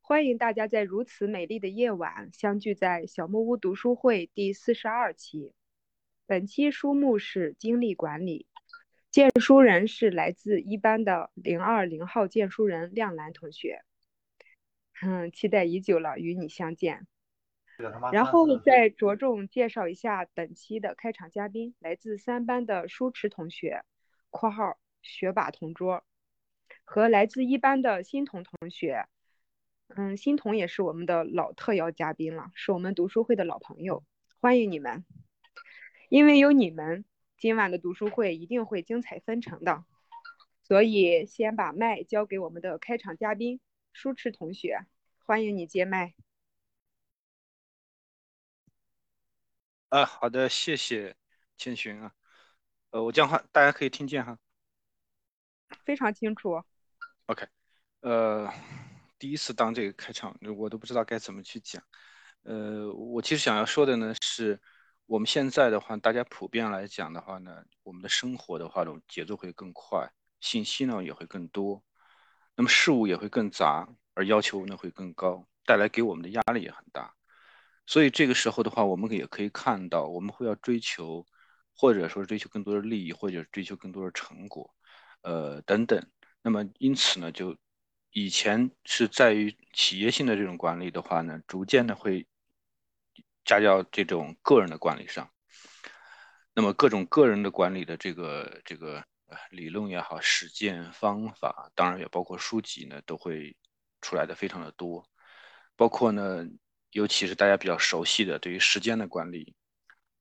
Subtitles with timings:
[0.00, 5.54] 欢迎大家在如此美丽的夜晚相聚在小木屋读书会第四十二期。
[6.26, 8.46] 本期书目是精力管理，
[9.10, 13.84] 荐书人是来自一班的零二零号荐书人亮兰同学。
[15.02, 17.06] 嗯，期待已久了，与你相见。
[18.12, 23.84] 然后再着重介绍一下本期的开场嘉宾，来自三班的舒驰同学
[24.28, 26.04] （括号学霸同桌）
[26.90, 29.06] 和来自一班的欣桐同学。
[29.94, 34.04] 嗯，欣桐也是我们的老特邀嘉宾了，是我们读书会的老朋友，
[34.40, 35.04] 欢迎你们。
[36.08, 37.04] 因为有你们，
[37.38, 39.84] 今晚的读书会一定会精彩纷呈的。
[40.64, 43.60] 所以先把麦交给我们的开场嘉宾
[43.92, 44.84] 舒驰同学，
[45.24, 46.14] 欢迎你接麦。
[49.90, 51.14] 啊，好的，谢谢
[51.56, 52.12] 千寻啊。
[52.90, 54.36] 呃，我讲话大家可以听见哈。
[55.84, 56.64] 非常清楚。
[57.30, 57.46] OK，
[58.00, 58.52] 呃。
[59.16, 61.80] 第一次当这个开场，我都不知道该怎么去讲。
[62.42, 64.58] 呃，我其实想要说的呢，是
[65.04, 71.84] 我们现在的话，大家普遍来讲的话呢，我们的生活的话，呢节奏会更快，信息呢也会更多，
[72.56, 77.14] 那么事物也会更杂，而要求呢会更高，带来给我们的压力也很大。
[77.86, 81.26] 所以这个时候的话，我们也可以看到，我们会要追求，
[81.76, 84.74] 或者说追求更多的利益，或者追求更多的成果，
[85.20, 86.02] 呃等等。
[86.42, 87.56] 那么因此呢，就。
[88.12, 92.26] 以前是在于企业性的这种管理的话呢，逐渐的会
[93.44, 95.30] 加到这种个人的管理上。
[96.52, 99.04] 那么各种个人的管理的这个这个
[99.52, 103.56] 理论也好，实践方法，当然也包括书籍呢，都会
[104.00, 105.08] 出来的非常的多。
[105.76, 106.44] 包括呢，
[106.90, 109.54] 尤其是大家比较熟悉的，对于时间的管理，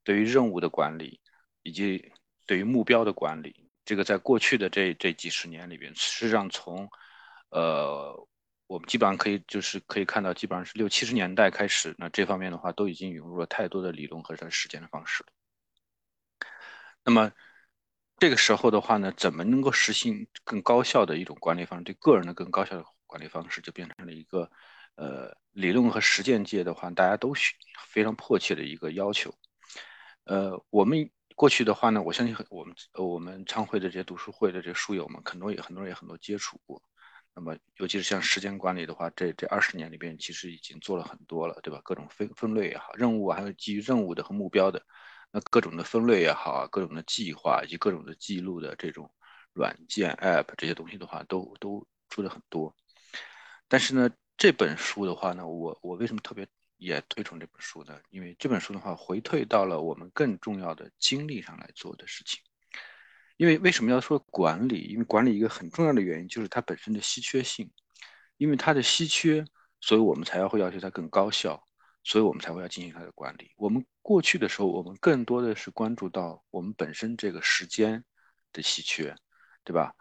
[0.04, 1.20] 对于任务的管理，
[1.64, 2.12] 以及
[2.46, 6.88] 对于目标的管理，这个在过去的这这几十年里边，实际上从
[7.50, 8.16] 呃，
[8.68, 15.26] 我们基本上可以就是可以看到，基本上是六七十年代开始，那这方面的话都已经涌入了太多的理论和它实践的方式。
[17.04, 17.32] 那么
[18.20, 21.84] 这个时候的话呢，怎么能够实行更高效的一种管理方式？
[21.84, 24.48] 对个人的更高效的管理方式，就变成了一个
[24.98, 27.56] 呃理论和实践界的话，大家都需
[27.88, 29.34] 非常迫切的一个要求。
[30.26, 36.84] 呃，我们过去的话呢，我相信很我们我们昌会的这些读书会的这些书友们，很多也很多人也很多接触过。
[37.34, 41.80] 那么，尤其是像时间管理的话，这这二十年里边，其实已经做了很多了，对吧？
[41.82, 44.86] 各种分分类也好，任务还有基于任务的和目标的，
[45.32, 49.10] 那各种的分类也好啊，各种的计划以及各种的记录的这种
[49.54, 52.76] 软件 App 这些东西的话，都都出的很多。
[53.70, 56.46] 但是呢，这本书的话呢，我我为什么特别
[56.80, 58.00] 也推崇这本书呢？
[58.10, 62.40] 因为这本书的话，回退到了我们更重要的精力上来做的事情。
[63.38, 64.88] 因为为什么要说管理？
[64.90, 67.72] 因为管理一个很重要的原因就是它本身的稀缺性，
[68.38, 69.46] 因为它的稀缺，
[69.80, 71.62] 所以我们才要会要求它更高效，
[72.04, 73.52] 所以我们才会要进行它的管理。
[73.58, 78.04] 我们过去的时候，我们更多的是关注到我们本身这个时间
[78.52, 79.16] 的稀缺，
[79.64, 79.94] 对吧？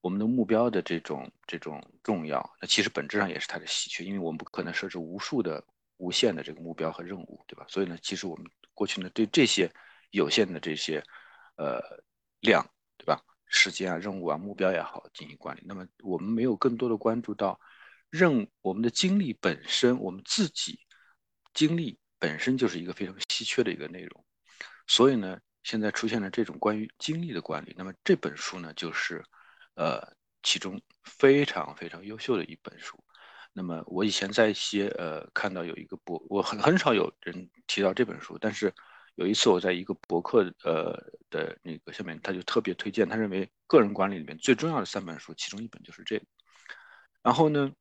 [0.00, 5.64] 我们的目标的这种这种重要，那其实本质上也是它的稀缺，因为我们不可能设置无数的
[5.96, 7.66] 无限的这个目标和任务，对吧？
[7.68, 9.70] 所以呢，其实我们过去呢对这些
[10.10, 11.02] 有限的这些
[11.56, 11.80] 呃
[12.40, 12.64] 量。
[12.98, 13.22] 对吧？
[13.44, 15.62] 时间啊、任务啊、目标也好进行管理。
[15.66, 17.60] 那么我们没有更多的关注到
[18.08, 20.80] 任我们的精力本身，我们自己
[21.52, 24.24] 精力本身就是一个非常稀缺的一个内容。
[24.86, 27.74] 所以呢，现在出现了这种关于精力的管理。
[27.76, 29.22] 那么这本书呢，就是
[29.74, 30.10] 呃
[30.42, 32.98] 其中非常非常优秀的一本书。
[33.56, 38.70] 那么我以前在一些呃看到有一个博，我很很少有人提到这本书，但是。
[39.18, 40.92] 有一次我在一个博客呃
[41.30, 46.26] 的那个下面，他就特别推荐，他认为个人管理里面最重要的三本书，其中一本就是这个。
[47.22, 47.72] 然后呢，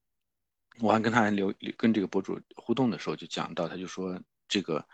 [0.80, 4.88] 我还跟他留跟这个博主互动的时候，就讲到，他就说这个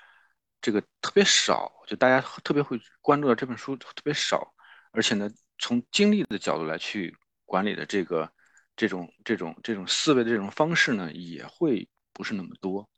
[0.62, 4.52] 这个特别少，就大家特别会关注到这本书特别少，
[4.94, 7.16] 而且呢，从精力的角度来去
[7.46, 8.28] 管理的这个
[8.76, 12.90] 这种这种这种思维的这种方式呢，也会不是那么多。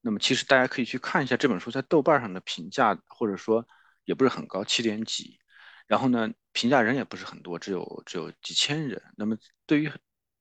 [0.00, 3.66] 那么其实大家可以去看一下这本书在豆瓣上的评价，或者说
[4.04, 5.38] 也不是很高，七点几。
[5.86, 9.02] 然后呢，评价人也不是很多，只有只有几千人。
[9.16, 9.36] 那么
[9.66, 9.90] 对于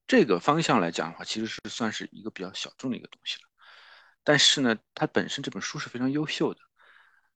[0.08, 3.50] 这个方向来讲的话，其实是算是一个比较小众的一个东西了。
[4.24, 6.60] 但是呢，它本身这本书是非常优秀的。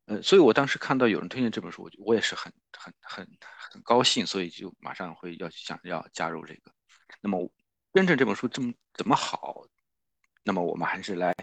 [0.05, 3.27] 呃，所以我当时看到有人推荐这本书，我就我也是很很很
[3.71, 6.71] 很高兴，所以就马上会要想要加入这个。
[7.21, 7.49] 那么
[7.93, 9.65] 真正这本书这么怎么好？
[10.43, 11.35] 那么我们还是来。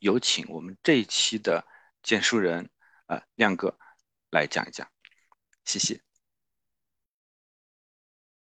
[0.00, 1.64] 有请我们这一期的
[2.02, 2.68] 荐书人，
[3.06, 3.74] 呃，亮哥
[4.30, 4.86] 来讲一讲，
[5.64, 5.98] 谢谢。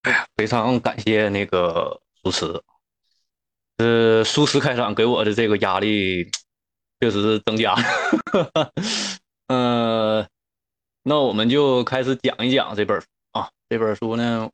[0.04, 2.64] 哎呀非常感谢那个苏慈，
[3.76, 6.32] 呃，苏慈开场给我的这个压力
[7.02, 7.76] 确实是增加。
[9.48, 10.26] 呃，
[11.04, 14.50] 那我们就开始讲一讲这本啊，这本书呢，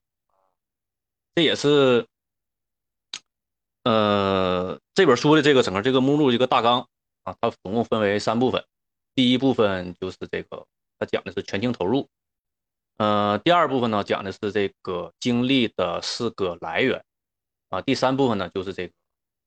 [1.36, 2.08] 这也是
[3.86, 6.88] 呃这本书的这个整个这个目录一个大纲
[7.24, 8.66] 啊，它总共分为三部分，
[9.14, 10.68] 第一部分就是这个，
[11.00, 12.10] 它讲的是全情投入。
[12.98, 17.04] 呃，第二部分呢讲的是这个精力的四个来源，
[17.70, 18.94] 啊，第三部分呢就是这个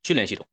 [0.02, 0.46] 训练系统，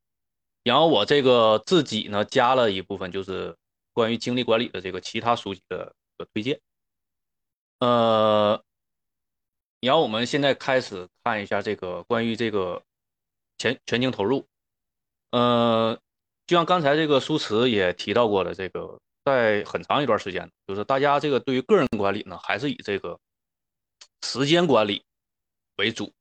[0.64, 3.56] 然后我这个自己呢加了一部分就是
[3.94, 6.60] 关于精力管理的这个其他书籍的的推荐，
[7.80, 8.64] 呃，
[9.82, 12.82] 然后我们现在开始看一下这个关于这个
[13.57, 14.48] 全全情投入，
[15.31, 16.00] 呃，
[16.48, 19.00] 就像刚才这个书词也提到过的这个。
[19.25, 23.19] 在很长一段时间，就是大家这个对于个人管理呢，还是以这个
[24.22, 25.04] 时间管理
[25.78, 26.13] 为主。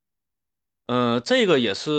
[0.87, 1.91] 嗯，这个也是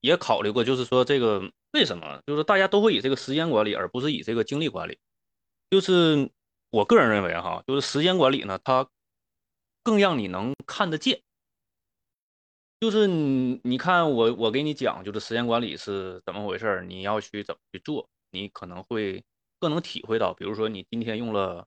[0.00, 1.42] 也考虑过，就是说这个
[1.72, 4.96] 为什么，就是大家都会以这个时间管理，而不是以这个精力管理。
[5.70, 6.30] 就是
[6.70, 8.88] 我个人认为哈，就是时间管理呢，它
[9.82, 11.20] 更让你能看得见。
[12.80, 18.08] 就是你你看我我给你讲，就是时间管理是怎么回事儿你要去怎么去做。
[18.32, 19.24] 你可能会
[19.58, 21.66] 更能体会到，比如说你今天用了，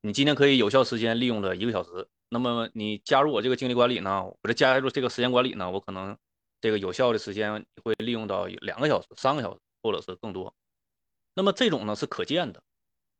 [0.00, 6.16] 你今天可以有效时间利用了一个小时，那么你加入我这个精力管理呢，我这加入这个时间管理呢，我可能
[6.62, 10.54] 这个有效的时间会利用到两个小时、三个小时，或者是更多。
[11.34, 12.62] 那么这种呢是可见的，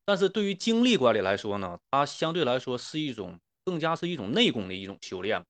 [0.06, 5.44] 但是对于精力管理来说呢，它相对来说是一种更加是一种内功的一种修炼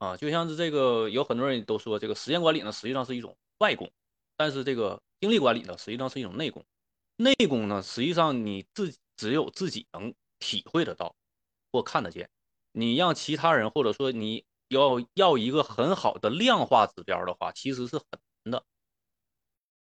[0.00, 3.88] 啊，就像是这个有很多人都说这个时间管理呢，实际上是一种外功，
[4.36, 5.00] 但是这个。
[5.20, 6.64] 精力管理呢，实际上是一种内功。
[7.16, 11.14] 内功呢，实际上你自只有自己能体会得到
[11.70, 12.30] 或看得见。
[12.72, 18.06] 你让其他人，或者说你要要一个很好的量化指标的话，其实是很
[18.44, 18.64] 难的。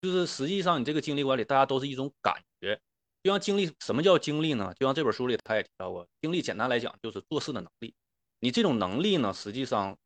[0.02, 2.78] 就是实际上你这个精力管理，大家都是一种感觉。
[3.22, 4.74] 就像精力，什么叫精力呢？
[4.78, 7.94] 就像这本书里他也提到过，精力简单来讲就是做事的能力。
[8.40, 9.96] 你这种能力呢，实际上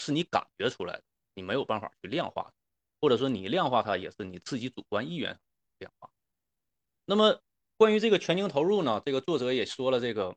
[0.00, 1.04] 是你感觉出来的，
[1.34, 2.52] 你没有办法去量化。
[3.02, 5.40] 或者说你量化它也是你自己主观意愿
[5.78, 6.10] 量化。
[7.06, 7.40] 那么
[7.78, 10.36] 关于这个全情投入呢，这个作者也说了这个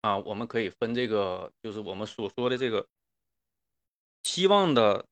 [0.00, 2.88] 啊，我们可以分这个，就是我们所说的这个
[4.22, 5.06] 希望的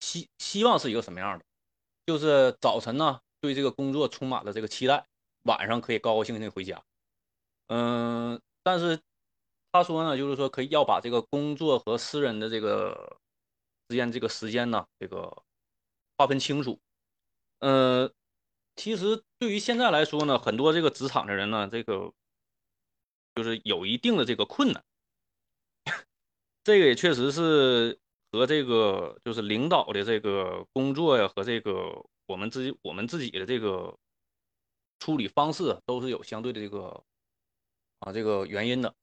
[0.00, 1.44] 希希望是一个什么样的？
[2.06, 5.06] 就是早晨呢对这个工作充满了这个期待，
[5.42, 6.82] 晚上可以高高兴兴回家。
[7.66, 8.98] 嗯，但是
[9.74, 13.18] 他说呢，就是说可以要把这个工作和私人的这个。
[13.86, 15.42] 之间这个时间呢，这个
[16.16, 16.80] 划分清楚。
[17.58, 18.10] 呃，
[18.76, 22.10] 其实对于现在来说呢，很多这个职场的人呢，这个
[23.34, 24.82] 就是有一定的这个困难。
[26.64, 28.00] 这个也确实是
[28.32, 33.94] 和这个就是领导的这个工作呀，和这个我们自己我们自己的这个
[34.98, 37.04] 处理方式都是有相对的这个
[37.98, 38.94] 啊这个原因的。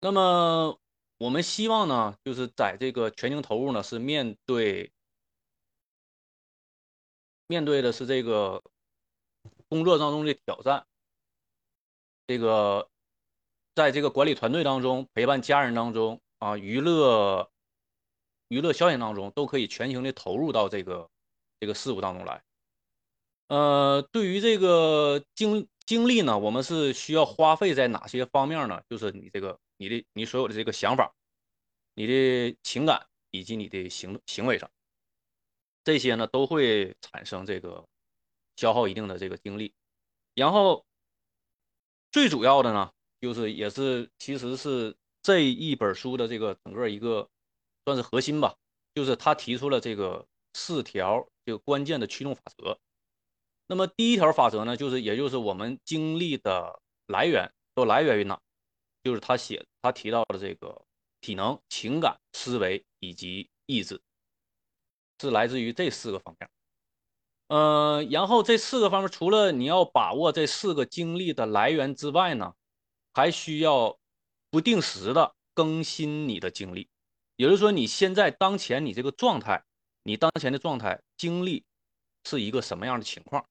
[0.00, 0.78] 那么。
[1.16, 4.92] 我们希望呢，就是在这个全情投入呢，是面对
[7.46, 8.62] 面对的是这个
[9.68, 10.84] 工作当中的挑战，
[12.26, 12.90] 这个
[13.76, 17.48] 在这个管理团队当中、陪伴家人当中啊、娱乐
[18.48, 21.08] 娱乐消遣当中，都可以全情的投入到这个
[21.60, 22.42] 这个事物当中来。
[23.46, 28.82] 呃，对于这个精精力呢，我们是需要花费在哪些方面呢？
[28.90, 29.58] 就是你这个。
[29.76, 31.14] 你的你所有的这个想法，
[31.94, 34.70] 你的情感以及你的行行为上，
[35.82, 37.86] 这些呢都会产生这个
[38.56, 39.74] 消耗一定的这个精力。
[40.34, 40.84] 然后
[42.10, 47.28] 最主要的呢，就是也是其实是这一本书的这个整个一个
[47.84, 48.56] 算是核心吧，
[48.94, 52.78] 就是他提出了这个四条这个关键的驱动法则。
[53.66, 58.40] 那么第一条法则呢，就是也就是我们精力的来源都来源于哪？
[59.04, 60.84] 就是他写，他提到的这个
[61.20, 64.00] 体能、情感、思维以及意志，
[65.20, 66.50] 是来自于这四个方面。
[67.48, 72.54] 嗯，然后这四个方面，除了你要把握这四个精力的来源之外呢，
[73.12, 73.98] 还需要
[74.50, 76.88] 不定时的更新你的精力。
[77.36, 79.62] 也就是说，你现在当前你这个状态，
[80.02, 81.62] 你当前的状态精力
[82.24, 83.46] 是一个什么样的情况？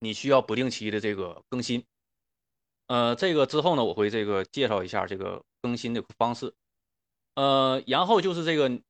[0.00, 1.86] 你需要不定期的这个更新。
[2.90, 6.52] 呃，这个之后呢，我会这个介绍一下这个更新的方式。
[7.36, 8.82] 呃，然后就是这个，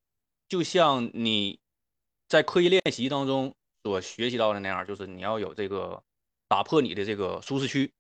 [0.49, 1.61] 就像你
[2.26, 6.02] 在刻意练习当中所学习到的那样，就是你要有这个
[6.49, 7.92] 打破你的这个舒适区，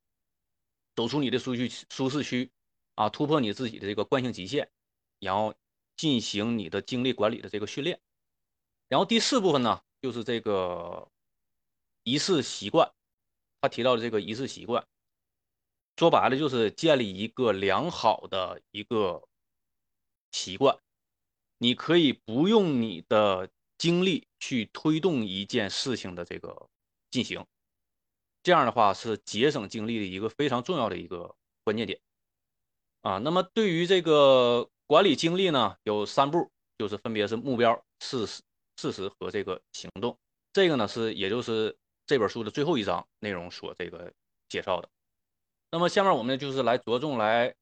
[0.96, 2.50] 走出你的舒适舒适区，
[2.94, 4.70] 啊，突破你自己的这个惯性极限，
[5.18, 5.54] 然后
[5.98, 8.00] 进行你的精力管理的这个训练。
[8.88, 11.10] 然后第四部分呢，就是这个
[12.04, 12.90] 仪式习惯。
[13.60, 14.82] 他提到的这个仪式习惯，
[15.96, 19.22] 说白了就是建立一个良好的一个
[20.32, 20.78] 习惯。
[21.58, 26.70] 你可以不用你的精力去推动一件事情的这个
[27.10, 27.44] 进行，
[28.42, 32.00] 这样的话是节省精力的一个非常重要的一个关键点
[33.02, 33.18] 啊。
[33.18, 38.42] 那么对于这个管理精力呢，有三步，就是分别是目标、事实、
[38.78, 40.18] 事实和这个行动。
[40.54, 44.10] 这个呢是也就是这本书的最后一章内容所这个
[44.48, 44.88] 介绍的。
[45.70, 47.54] 那么下面我们就是来着重来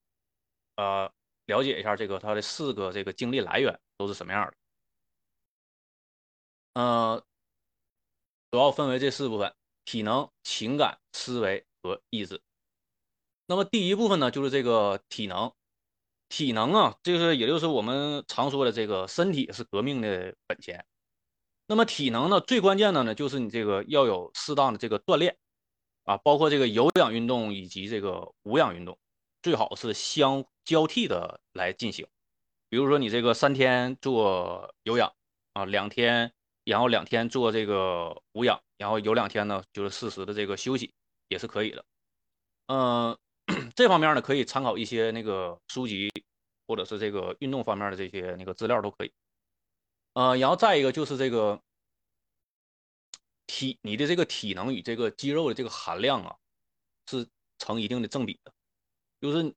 [0.76, 1.12] 呃
[1.46, 3.78] 了解一下这个它的四个这个精力来源。
[3.98, 4.54] 都是什么样的？
[6.74, 7.24] 呃，
[8.52, 9.52] 主要分为这四部分：
[9.84, 12.40] 体能、情感、思维和意志。
[13.46, 15.52] 那么第一部分呢，就是这个体能。
[16.28, 20.86] 体能啊，就是也就是我们常说的这个身体是革命的本钱。
[21.66, 25.36] 那么体能呢，最关键的呢，就是你这个要有适当的这个锻炼
[26.08, 28.98] 啊，包括这个有氧运动以及这个无氧运动，
[29.42, 32.06] 最好是相交替的来进行。
[32.70, 35.12] 比如说你这个三天做有氧
[35.52, 36.32] 啊，两天，
[36.64, 40.94] 然后两天做这个无氧，然后有两天呢就是适时的这个休息
[41.28, 41.84] 也是可以的。
[42.68, 43.18] 嗯，
[43.76, 46.10] 这方面呢可以参考一些那个书籍，
[46.66, 49.12] 或者是这个运动方面的这些那个资料都可以。
[50.14, 51.60] 呃，然后再一个就是这个
[53.48, 56.36] 体你的这个体能与这个肌肉的这个含量啊
[57.06, 57.26] 是
[57.58, 58.52] 成一定的正比的，
[59.20, 59.52] 就是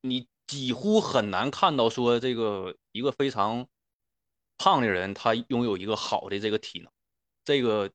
[0.00, 0.26] 你。
[0.46, 3.66] 几乎很难看到说这个一个非常
[4.58, 6.92] 胖的人，他拥有一个好的这个体能，
[7.44, 7.90] 这个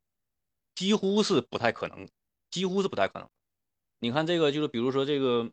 [0.75, 2.09] 几乎是不太可能，
[2.49, 3.29] 几乎是不太可能。
[3.99, 5.49] 你看这个就是比如说这个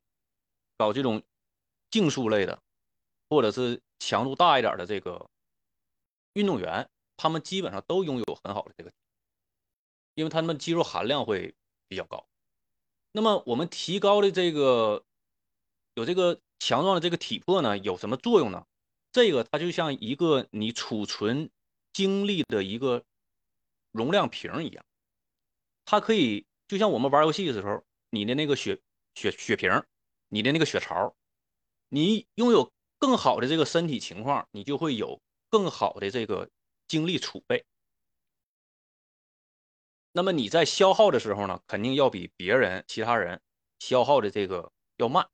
[0.76, 1.22] 搞这种
[1.88, 2.60] 竞速类的，
[3.28, 5.30] 或者是强度大一点的这个
[6.32, 8.90] 运动员，他们基本上都拥有很好的这个，
[10.18, 11.54] 因为他们肌肉含量会
[11.86, 12.26] 比较高。
[13.12, 15.04] 那么我们提高的这个
[15.94, 16.40] 有这个。
[16.60, 18.66] 强壮的这个体魄呢，有什么作用呢？
[19.12, 21.48] 这个它就像一个你储存
[21.92, 23.04] 精力的一个
[23.92, 24.84] 容量瓶一样，
[25.84, 28.80] 它可以就像我们玩游戏的时候，你的那个血
[29.14, 29.70] 血血瓶，
[30.30, 31.14] 你的那个血槽，
[31.90, 36.50] 你拥有更好的这个身体情况，你就会有更好的这个
[36.88, 37.64] 精力储备。
[40.12, 43.40] 那么你在消耗的时候呢，肯定要比别人其他人
[43.78, 45.28] 消耗的这个要慢。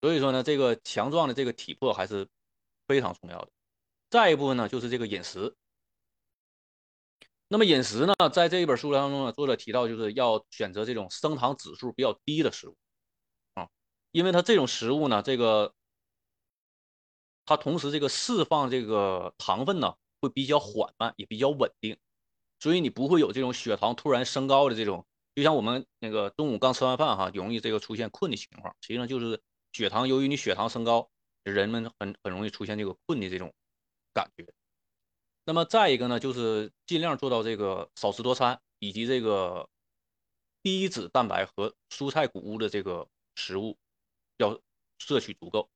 [0.00, 2.28] 所以说呢，这个强壮的这个体魄还是
[2.88, 3.50] 非常重要的。
[4.10, 5.54] 再一部分呢，就是这个饮食。
[7.48, 12.76] 那么饮食呢，在这一本书当中呢，作者提到就是要选择这种升糖指数比较低的食物
[13.54, 13.68] 啊，
[14.10, 15.74] 因为它这种食物呢，这个
[17.44, 21.98] 它同时这个释放这个糖分呢会比较缓慢，也比较稳定，
[22.62, 25.04] 所以你不会有这种血糖突然升高的这种，
[25.34, 29.42] 就像我们那个中午刚吃完饭哈，容易这个出现困的情况，实际上就是。
[29.74, 31.10] 血糖由于你血糖升高，
[31.44, 33.54] 人们很很容易出现这个困的这种
[34.12, 34.44] 感觉。
[35.46, 39.66] 那么再一个呢，就是尽量做到这个少食多餐，以及这个
[40.62, 43.78] 低脂蛋白和蔬菜谷物的这个食物
[44.36, 44.60] 要
[44.98, 45.70] 摄取足够。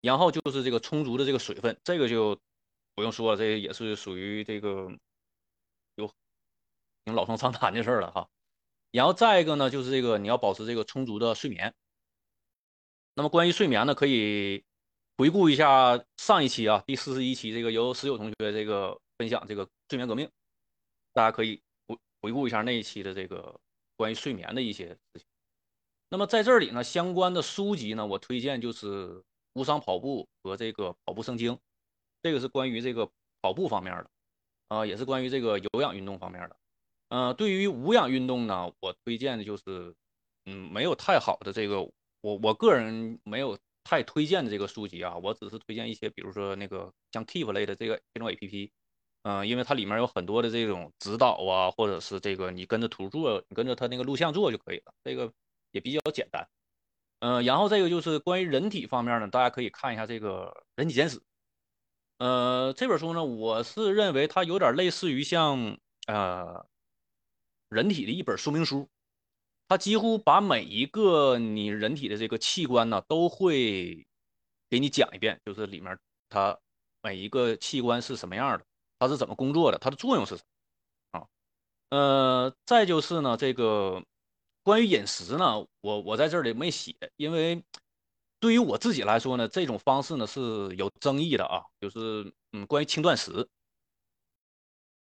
[0.00, 2.38] 然后就是这个充足的这个水分，这个就
[2.94, 4.88] 不用说了，这也是属于这个
[7.14, 8.28] 老生常谈的事儿了哈。
[8.90, 11.74] 然后再一个呢，就是这个你要保持这个充足的睡眠。
[13.14, 14.64] 那么关于睡眠呢，可以
[15.16, 20.30] 回顾一下上一期啊，第四十一期这个由十九同学这个分享这个睡眠革命，
[21.12, 23.60] 大家可以回回顾一下那一期的这个
[23.96, 25.24] 关于睡眠的一些事情。
[26.08, 29.08] 那么在这里呢，相关的书籍呢，我推荐就是
[29.52, 31.52] 《无伤跑步》和这个《跑步圣经》，
[32.22, 33.10] 这个是关于这个
[33.42, 34.10] 跑步方面的，
[34.68, 36.56] 啊，也是关于这个有氧运动方面的。
[37.08, 39.94] 呃，对于无氧运动呢，我推荐的就是，
[40.46, 41.80] 嗯，没有太好的这个。
[42.20, 48.72] 我我个人没有太推荐的这个书籍啊，我只是推荐一些，比如说那个像 Keep 类的这个这种 A P P，
[49.22, 55.32] 嗯，因为它里面有很多的这种指导啊，或者是这个你跟着图做，你跟着它那个录像做就可以了，这个
[55.70, 56.44] 也比较简单。
[57.20, 61.18] 嗯，然后这个就是关于人体方面呢，大家可以看一下这个《人体简史》。
[62.18, 66.66] 呃，这本书呢，我是认为它有点类似于像呃
[67.68, 68.88] 人体的一本说明书。
[69.70, 74.06] 它几乎把每一个你人体的这个器官呢，都会
[74.70, 75.98] 给你讲一遍，就是里面
[76.30, 76.58] 它
[77.02, 78.64] 每一个器官是什么样的，
[78.98, 80.42] 它是怎么工作的，它的作用是什
[81.12, 81.26] 么啊？
[81.90, 84.02] 呃，再就是呢，这个
[84.62, 87.62] 关于饮食呢，我我在这里没写，因为
[88.40, 90.40] 对于我自己来说呢，这种方式呢是
[90.76, 93.46] 有争议的啊，就是嗯，关于轻断食，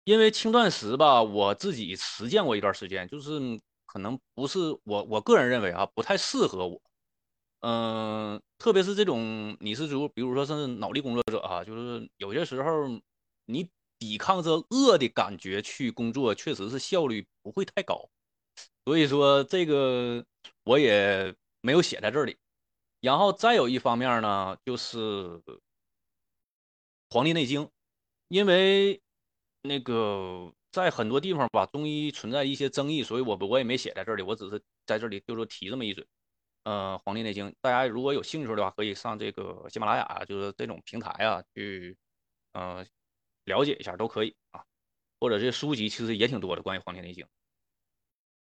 [0.07, 3.41] 因为轻断食吧，我自己实践过一段时间，就是
[3.87, 6.81] 可能不是我我个人认为啊，不太适合我。
[7.63, 12.71] 嗯，特别是这种你是如比如说是脑力工作者啊，就是有些时候
[13.47, 18.09] 你抵抗着饿的感觉去工作，确实是效率不会太高。
[18.85, 20.25] 所以说这个
[20.63, 22.37] 我也没有写在这里。
[23.01, 24.99] 然后再有一方面呢，就是
[27.11, 27.65] 《黄帝内经》，
[28.29, 29.01] 因为
[29.63, 36.07] 那个在很多地方吧，中医存在一些争议，所以我我也没写在这里，我只是在这里就说提这么一嘴。
[36.65, 41.97] 呃，《黄帝内经》，大家如果有兴趣的话，可以上这个喜马拉雅，就是这种平台啊，去
[42.53, 42.85] 呃
[43.45, 44.65] 了解一下都可以啊。
[45.21, 47.25] 或者这书籍其实也挺多的，关于《黄帝内经》。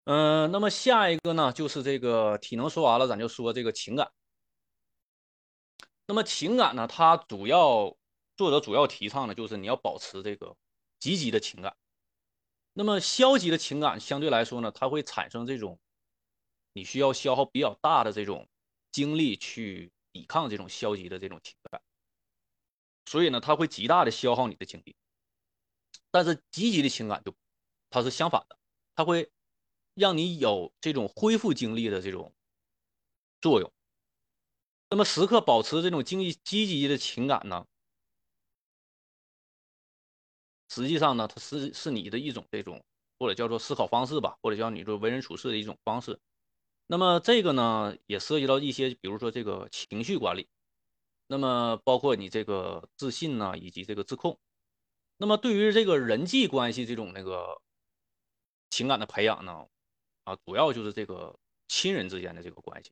[0.05, 4.09] 嗯，那么下一个呢，就是这个体能说完了，咱就说这个情感。
[6.07, 6.87] 那么情感呢？
[6.87, 7.93] 它主要
[8.37, 10.55] 作者主要提倡的就是你要保持这个
[10.99, 11.75] 积极的情感。
[12.73, 15.79] 那么消极的情感相对来说呢，它会产生这种
[16.73, 18.47] 你需要消耗比较大的这种
[18.91, 21.81] 精力去抵抗这种消极的这种情感，
[23.05, 24.95] 所以呢，它会极大的消耗你的精力。
[26.11, 27.35] 但是积极的情感就
[27.89, 28.57] 它是相反的，
[28.95, 29.31] 它会
[29.93, 32.33] 让你有这种恢复精力的这种
[33.41, 33.71] 作用。
[34.89, 37.67] 那么时刻保持这种积极积极的情感呢，
[40.69, 42.83] 实际上呢，它是是你的一种这种
[43.19, 46.19] 或者叫做思考方式吧，或者叫你做为人处事的一种方式。
[46.87, 50.47] 那么这个呢，也涉及到一些，比如说这个情绪管理，
[51.27, 54.39] 那么包括你这个自信呢，以及这个自控。
[55.17, 57.61] 那么对于这个人际关系这种那个
[58.69, 59.67] 情感的培养呢，
[60.25, 62.91] 啊，主要就是这个亲人之间的这个关系。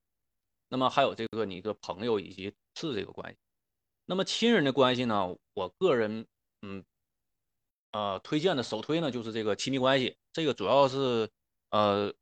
[0.68, 3.38] 那么还有这个你的朋友以及是这个关系，
[4.06, 5.38] 那么亲人的关系呢？
[5.54, 6.26] 我个人
[6.64, 6.84] 嗯
[7.96, 11.30] 呃推荐的首推呢就是这个亲密关系，这个主要是
[11.70, 12.14] 呃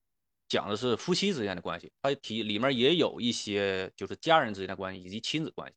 [0.47, 5.75] 讲的是夫妻之间的关系，它提里面也有一些就是家人之间的关系以及亲子关系。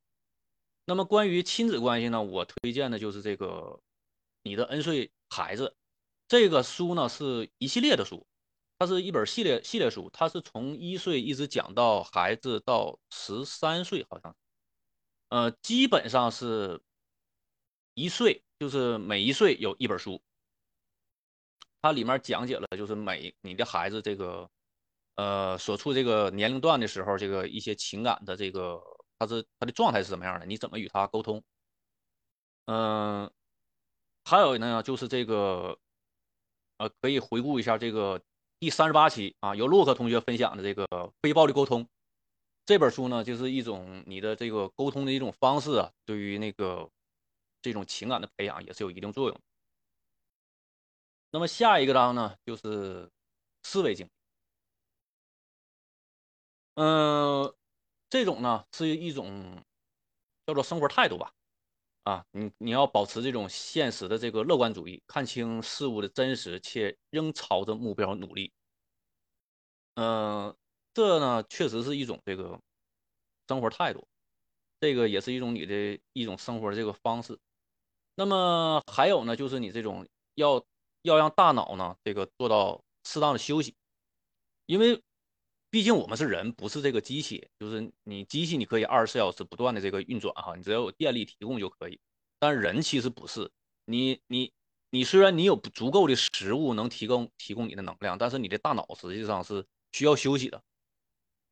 [0.84, 3.80] 那么关于亲子关系呢，我推荐的就是这个
[4.42, 5.74] 你的 N 岁孩子
[6.28, 8.26] 这个书呢是一系列的书。
[8.78, 14.36] 它是一本系列系列书，它是从一岁一直讲到孩子到十三岁，好像，
[15.30, 16.78] 呃，基本上是
[17.96, 20.20] 一岁，就是每一岁有一本书。
[21.80, 24.46] 它里面讲解了，就是每你的孩子这个，
[25.14, 28.78] 呃，所处这个年龄段的时候，这个一些情感的这个，
[29.18, 31.42] 他是他的状态是怎么样的，你怎么与他沟通？
[32.66, 33.32] 嗯，
[34.24, 35.78] 还有呢，就是这个，
[36.76, 38.22] 呃，可以回顾一下这个。
[38.58, 40.86] 第三十八期啊，由洛克同学分享的这个
[41.20, 41.86] 非暴力沟通
[42.64, 46.90] 这本书呢，就是一种你的这个沟通的一种方式啊，对于那个
[47.66, 49.40] 这种情感的培养也是有一定作用。
[51.32, 53.10] 那么下一个章呢，就是
[53.64, 54.08] 思维经。
[56.74, 57.52] 嗯，
[58.08, 59.60] 这种呢是一种
[60.46, 61.32] 叫做生活态度吧。
[62.04, 68.52] 啊，你你要保持这种现实的这个乐观主义，看清事物的真实，且仍朝着目标努力。
[69.94, 70.56] 嗯，
[70.94, 72.60] 这呢确实是一种这个
[73.48, 74.06] 生活态度，
[74.80, 77.36] 这个也是一种你的一种生活这个方式。
[78.16, 80.64] 那么还有呢，就是你这种要
[81.02, 83.74] 要让大脑呢这个做到适当的休息，
[84.66, 85.00] 因为
[85.70, 92.00] 毕竟我们是人，不是这个机器，就是你机器你可以二十四小时不断的这个运转哈，你只要有电力提供就可以。
[92.38, 93.50] 但人其实不是
[93.84, 94.52] 你，你，
[94.90, 100.62] 你虽然你有足够的食物能提供提供你的能量，但是你的大脑实际上是需要休息的。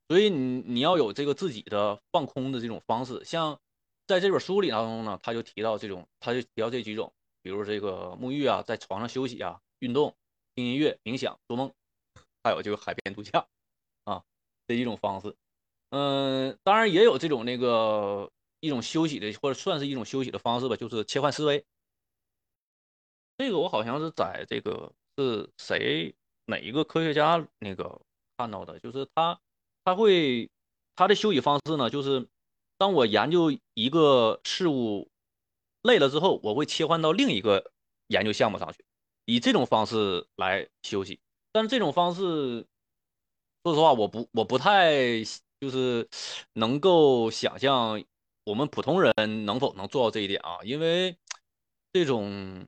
[0.09, 3.23] 所以你你要有这个自己的放空的这种方式。
[3.25, 3.59] 像
[4.07, 7.13] 在这本书里当中呢，他就提到这种，他就提到这几种，
[7.43, 10.15] 比如这个沐浴啊，在床上休息啊，运动、
[10.55, 11.73] 听音乐、冥想、做梦，
[12.43, 13.47] 还有就是海边度假
[14.05, 14.23] 啊
[14.67, 15.35] 这几种方式。
[15.91, 18.31] 嗯，当然也有这种那个。
[18.61, 21.63] 一种休息的，或者算是一种休息的方式吧，就是切换思维。
[23.37, 26.15] 这个我好像是在这个是谁
[26.47, 28.01] 哪一个科学家那个
[28.39, 29.39] 看到的，就是他
[29.85, 30.51] 他会
[30.97, 32.27] 他的休息方式呢，就是
[32.85, 35.09] 当我研究一个事物
[35.85, 37.73] 累了之后，我会切换到另一个
[38.09, 38.85] 研究项目上去，
[39.25, 41.19] 以这种方式来休息。
[41.51, 42.67] 但是这种方式，
[43.63, 45.25] 说实话，我不我不太
[45.59, 46.07] 就是
[46.53, 48.05] 能够想象。
[48.45, 49.15] 我们普通人
[49.47, 50.59] 能否能做到这一点啊？
[50.63, 51.17] 因为
[51.91, 52.67] 这种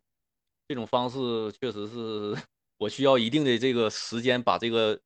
[0.66, 2.34] 这种方式确实是
[2.78, 4.98] 我需要一定的这个时间，把这个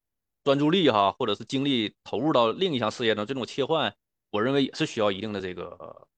[0.44, 3.92] 专注力哈，或者是精力投入到另一项事业中，这种切换
[4.30, 6.08] 我认为也是需要一定的这个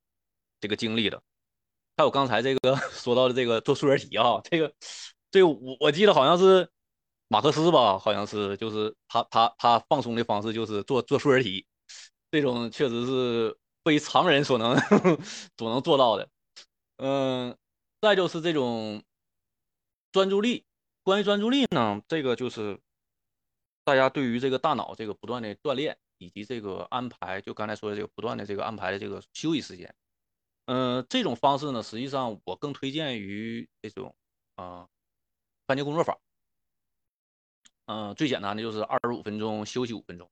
[0.60, 1.22] 这个精力的。
[1.96, 4.72] 还有刚才这个 说到的这个做数学题啊，这个
[5.30, 6.70] 这我我记得好像是
[7.28, 11.66] 马克思吧，好像是就是他他他放松的方式就是做做数学题，
[12.30, 14.76] 这种确实是非常人所能
[15.58, 16.28] 所能做到的。
[16.96, 17.56] 嗯，
[18.00, 19.02] 再就是这种
[20.12, 20.64] 专注力，
[21.02, 22.78] 关于专注力呢，这个就是
[23.84, 29.92] 大家对于这个大脑这个不断的锻炼，以及这个安排，就刚才说的这个不断的这个安排的这个休息时间。
[30.66, 34.14] 嗯，这种方式呢，实际上我更推荐于这种
[34.54, 34.88] 啊
[35.66, 36.16] 番茄工作法。
[37.86, 40.30] 嗯，最简单的就是二十五分钟休息五分钟，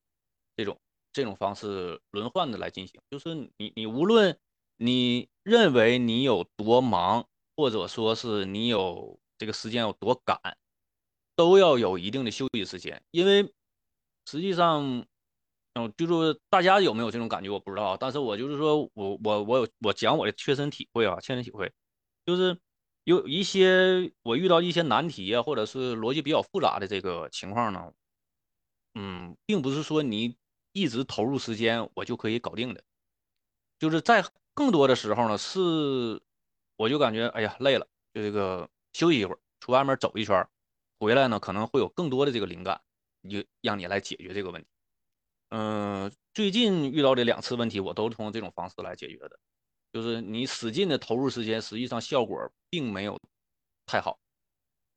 [0.57, 0.81] 这种
[1.12, 3.00] 这种方式轮换的来进行。
[3.11, 4.38] 就是你你无论
[4.76, 7.26] 你认为你有多忙，
[7.57, 10.38] 或者说是你有这个时间有多赶，
[11.35, 13.53] 都要有一定的休息时间，因为
[14.26, 15.05] 实际上。
[15.74, 17.96] 嗯，就是大家有没有这种感觉，我不知道。
[17.96, 21.72] 但是我就是说我我我有我讲我的切身体会啊，切身体会，
[22.26, 22.59] 就是
[23.04, 27.92] 有一些我遇到一些难题啊，或者是逻辑比较复杂的这个情况呢，
[28.94, 30.37] 嗯，并不是说你
[30.72, 32.83] 一直投入时间我就可以搞定的，
[33.78, 36.20] 就是在更多的时候呢，是
[36.76, 40.44] 我就感觉哎呀累了，就这个休息一会儿，出外面走一圈，
[40.98, 42.80] 回来呢可能会有更多的这个灵感，
[43.30, 44.68] 就让你来解决这个问题。
[45.50, 49.38] 嗯，最近遇到的两次问题，我都是通过这种方式来解决的。
[49.92, 52.38] 就是你使劲的投入时间，实际上效果
[52.70, 53.20] 并没有
[53.84, 54.20] 太好。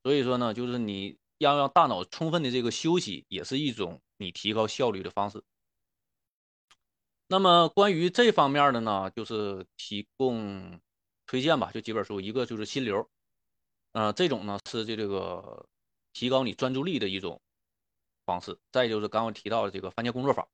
[0.04, 5.42] 所以说呢，就是你要让大脑充分的这个休息，也是一种你提高效率的方式。
[7.26, 10.80] 那么关于这方面的呢，就是提供
[11.26, 12.98] 推荐吧，就几本书，一个就是《心流》，
[13.90, 15.66] 呃，这种呢是这这个
[16.12, 17.40] 提高你专注力的一种。
[18.24, 20.48] 方式，再就是刚刚提到的这个番茄工作法，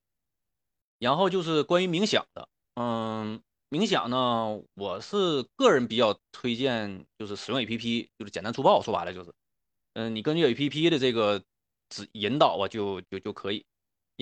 [0.99, 9.33] 然后就是关于冥想的，嗯，冥想呢，我是个人比较推荐，就是使用 A P P，就是简单粗暴，说白了就是，
[9.95, 11.43] 嗯，你根据 A P P 的这个
[11.89, 13.65] 指引导啊，就就就可以。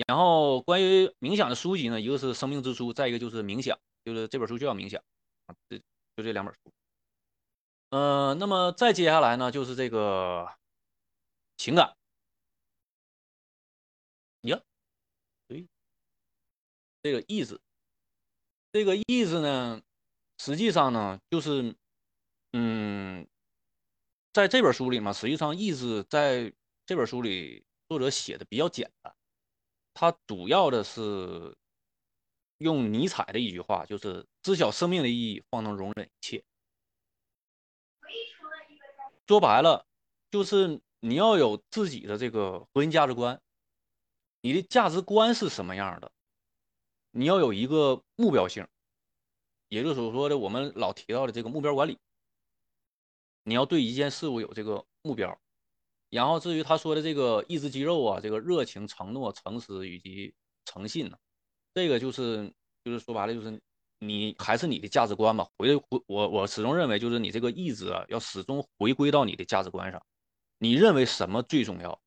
[0.07, 5.01] 然后关于冥想的书籍呢，一个是《生命之书》，再一个就是冥想，就是这本书就叫冥想
[5.47, 5.77] 啊，这
[6.15, 6.59] 就这两本书。
[7.89, 10.47] 嗯，那么再接下来呢，就是这个
[11.57, 11.93] 情感。
[14.43, 14.61] 呀，
[15.47, 15.67] 对，
[17.01, 17.61] 这个意思，
[18.71, 19.81] 这个意思呢，
[20.37, 21.75] 实际上呢，就是，
[22.53, 23.27] 嗯，
[24.33, 26.53] 在这本书里嘛，实际上意思在
[26.85, 29.15] 这本书里，作者写的比较简单，
[29.93, 31.55] 他主要的是
[32.57, 36.43] 用尼采的一句话，就是知晓生命的意义，方能容忍一切。
[39.27, 39.85] 说白了，
[40.31, 43.39] 就是你要有自己的这个核心价值观。
[44.41, 46.11] 你的价值观是什么样的？
[47.11, 48.67] 你要有一个目标性，
[49.67, 51.97] 也就是所说的我们老提到的这个目标管理。
[53.43, 55.39] 你要对一件事物有这个目标，
[56.09, 60.33] 然后至于他说的这个意志肌肉啊，这个热情、承诺、诚实以及
[60.65, 61.17] 诚信呢，
[61.73, 63.59] 这个就是就是说白了就是
[63.97, 65.47] 你还是你的价值观嘛。
[65.57, 70.05] 回回我我始终认为就是你这个意志啊，要始终回归到你的价值观上。
[70.59, 71.99] 你认为什么最重要？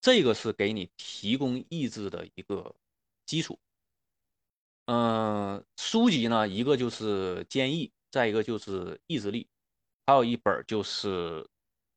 [0.00, 2.76] 这个是给你提供意志的一个
[3.26, 3.58] 基础。
[4.86, 9.48] 嗯，书籍呢，一个就是坚毅，再一个就是意志力，
[10.06, 11.48] 还有一本就是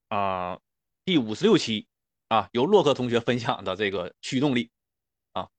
[0.09, 0.59] 啊
[1.03, 1.87] 第五十六期
[2.29, 4.71] 啊由洛克同学分享的这个驱动力
[5.33, 5.49] 啊，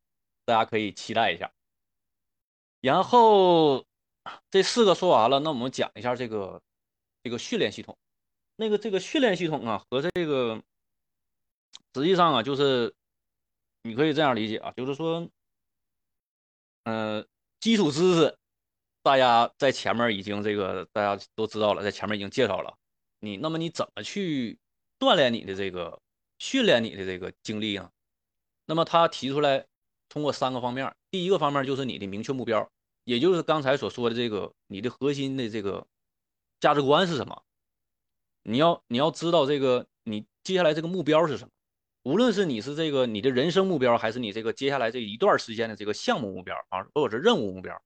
[0.44, 1.52] 大家可以期待一下。
[2.80, 3.84] 然后
[4.50, 6.62] 这四个说完了，那我们讲一下这个
[7.22, 7.98] 这个训练系统。
[8.56, 10.62] 那个这个训练系统啊和这个。
[11.94, 12.94] 实际上啊，就是
[13.82, 15.28] 你可以这样理解啊，就是说，
[16.88, 17.26] 嗯，
[17.60, 18.38] 基础知识
[19.02, 22.74] 大家在前面已经这个大家都知道了，在前面已经介绍了。
[23.20, 24.58] 你那么你怎么去
[24.98, 26.00] 锻炼你的这个
[26.38, 27.90] 训练你的这个精力呢？
[28.64, 29.66] 那么他提出来，
[30.08, 32.66] 通过三个方面，第一个方面就是你的明确目标，
[33.04, 35.86] 也就是刚才所说的这个你的核心的这个
[36.58, 37.42] 价值观是什么？
[38.44, 41.50] 你要你要知道这个你接下来这个目标是什么？
[42.08, 47.82] 无论是你是这个你的人生目标，还是你这个接下来这一段时间的这个项目目标啊，或者是任务目标，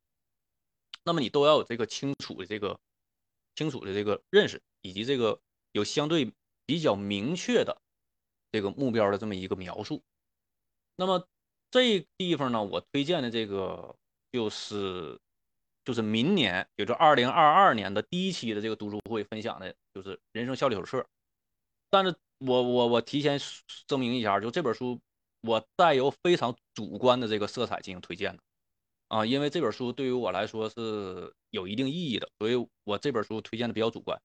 [1.03, 2.79] 那么你都要有这个清楚的这个
[3.57, 5.41] 清楚的这个认识，以及这个
[5.73, 6.33] 有相对
[6.65, 7.77] 比较明确的
[8.53, 10.05] 这个目标的这么一个描述。
[10.95, 11.27] 那么
[11.73, 13.97] 这地方呢，我推荐的这个
[14.31, 15.19] 就是
[15.85, 21.05] 就是明年，也就二零二二年的第一期的这个读书会分享的，就是人生效率手册。
[21.91, 22.15] 但是。
[22.47, 23.39] 我我我提前
[23.89, 25.01] 声明一下，就这本书，
[25.43, 28.43] 我带有非常主观的这个色彩进行推荐的，
[29.09, 34.21] 啊，因为这本书对于我来说是有一定意义的，所以我这本书推荐的比较主观。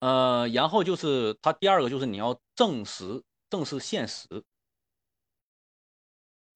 [0.00, 4.26] 呃，然后就是它第二个就是你要正视正视现实。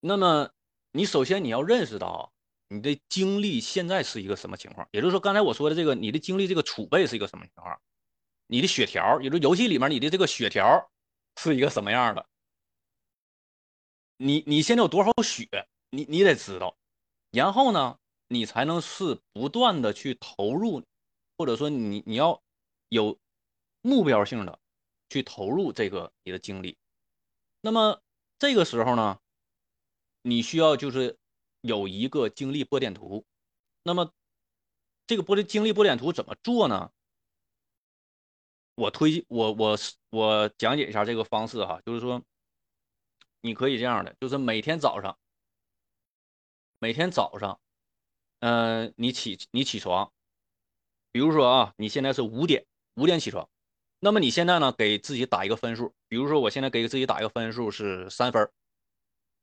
[0.01, 0.51] 那么
[0.93, 2.33] 你首先你要认识到
[2.69, 7.81] 你的精力现在是一个什么情况，也就是说刚才我说的这个你的精力这个储备是一个什么情况，
[8.49, 10.91] 你的血条，也就游戏里面你的这个血条
[11.37, 12.27] 是一个什么样的，
[14.17, 15.47] 你你现在有多少血，
[15.91, 16.77] 你你得知道，
[17.31, 20.83] 然后呢，你才能是不断的去投入，
[21.37, 22.43] 或者说你你要
[22.89, 23.17] 有
[23.83, 24.59] 目标性的
[25.09, 26.77] 去投入这个你的精力，
[27.61, 28.03] 那么
[28.39, 29.21] 这个时候呢？
[30.23, 31.17] 你需要就是
[31.61, 33.25] 有一个精力波点图，
[33.83, 34.13] 那么
[35.07, 36.91] 这个波的精力波点图怎么做呢？
[38.79, 39.77] 我推我我
[40.11, 42.23] 我讲解一下这个方式哈，就是说
[43.41, 45.19] 你可以这样的，就是每天早上，
[46.79, 47.59] 每天早上，
[48.39, 50.13] 嗯，你起你起床，
[51.11, 52.65] 比如说啊，你现在是五点
[52.95, 53.49] 五点起床，
[53.99, 58.49] 那么你现在呢给自己打一个分数，比如说我现在给自己打一个分数是三分。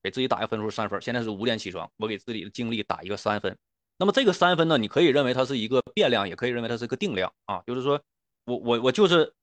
[0.01, 3.57] 给自己打一个分数三分，现在是五点起床，我给自己的精力打一个三分。
[3.97, 7.63] 那么这个三分呢，你可以认为它是一个变量，也可以认为它是一个定量啊。
[7.65, 7.99] 就是说
[8.45, 9.33] 我我我就是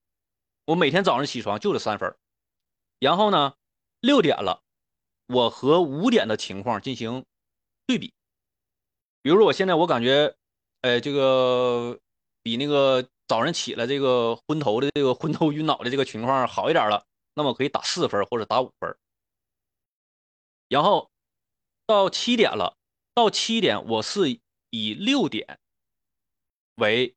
[0.65, 2.17] 我每天早上起床就是三分，
[2.99, 3.55] 然后呢
[4.01, 4.62] 六点了，
[5.27, 7.25] 我和五点的情况进行
[7.87, 8.15] 对比。
[9.23, 10.35] 比如说我现在我感觉，
[10.81, 12.01] 哎，这个
[12.43, 18.97] 比那个早上起来这个昏头的这个昏头晕脑的这个情况好一点了，那么可以打四分或者打五分。
[20.69, 21.11] 然后
[21.87, 22.77] 到七点了，
[23.15, 25.61] 到七点我是以六点
[26.77, 27.15] 为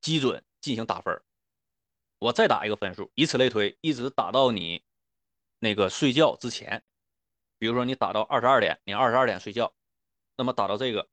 [0.00, 1.22] 基准进行打分
[2.18, 4.82] 我再打一个分数，以此类推，一直打到你
[5.60, 6.82] 那个睡觉之前。
[7.58, 9.72] 比如说你打到二十二点，你二十二点睡觉，
[10.36, 11.08] 那么打到这个，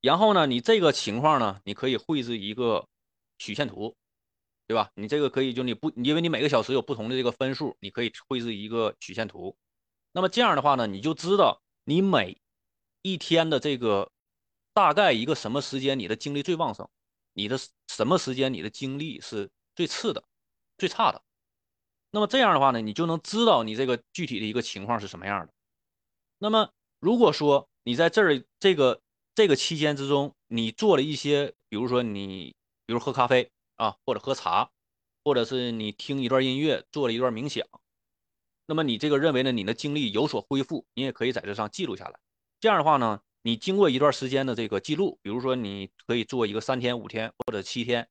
[0.00, 2.86] 然后呢，你这个情况呢，你可以绘制一个
[3.38, 3.96] 曲线图，
[4.66, 4.90] 对吧？
[4.94, 9.56] 你这个可以就你不，因为你每个小时有不同的这个分数，你可以绘制一个曲线图。
[10.12, 12.40] 那么这样的话呢，你就知道你每
[13.02, 14.10] 一天的这个
[14.74, 16.88] 大概一个什么时间你的精力最旺盛，
[17.36, 20.24] 你的什么时间你的精力是最次的、
[20.78, 21.22] 最差的。
[22.10, 25.52] 那么这样的话呢，你就能知道你这个具体的一个情况是什么样的。
[26.38, 29.02] 那么如果说你在这儿这个
[29.34, 34.70] 这个期间之中，你做了一些，比如说你比如喝咖啡啊，或者喝茶，
[35.22, 37.66] 或者是你听一段音乐，做了一段冥想。
[38.64, 39.52] 那么你这个认为呢？
[39.52, 42.18] 你的精力有所恢复，你也可以在这上记录下来。
[42.60, 48.10] 这样的话呢，你经过一段时间的这个记录，比如说你可以做一个三天、五天或者七天，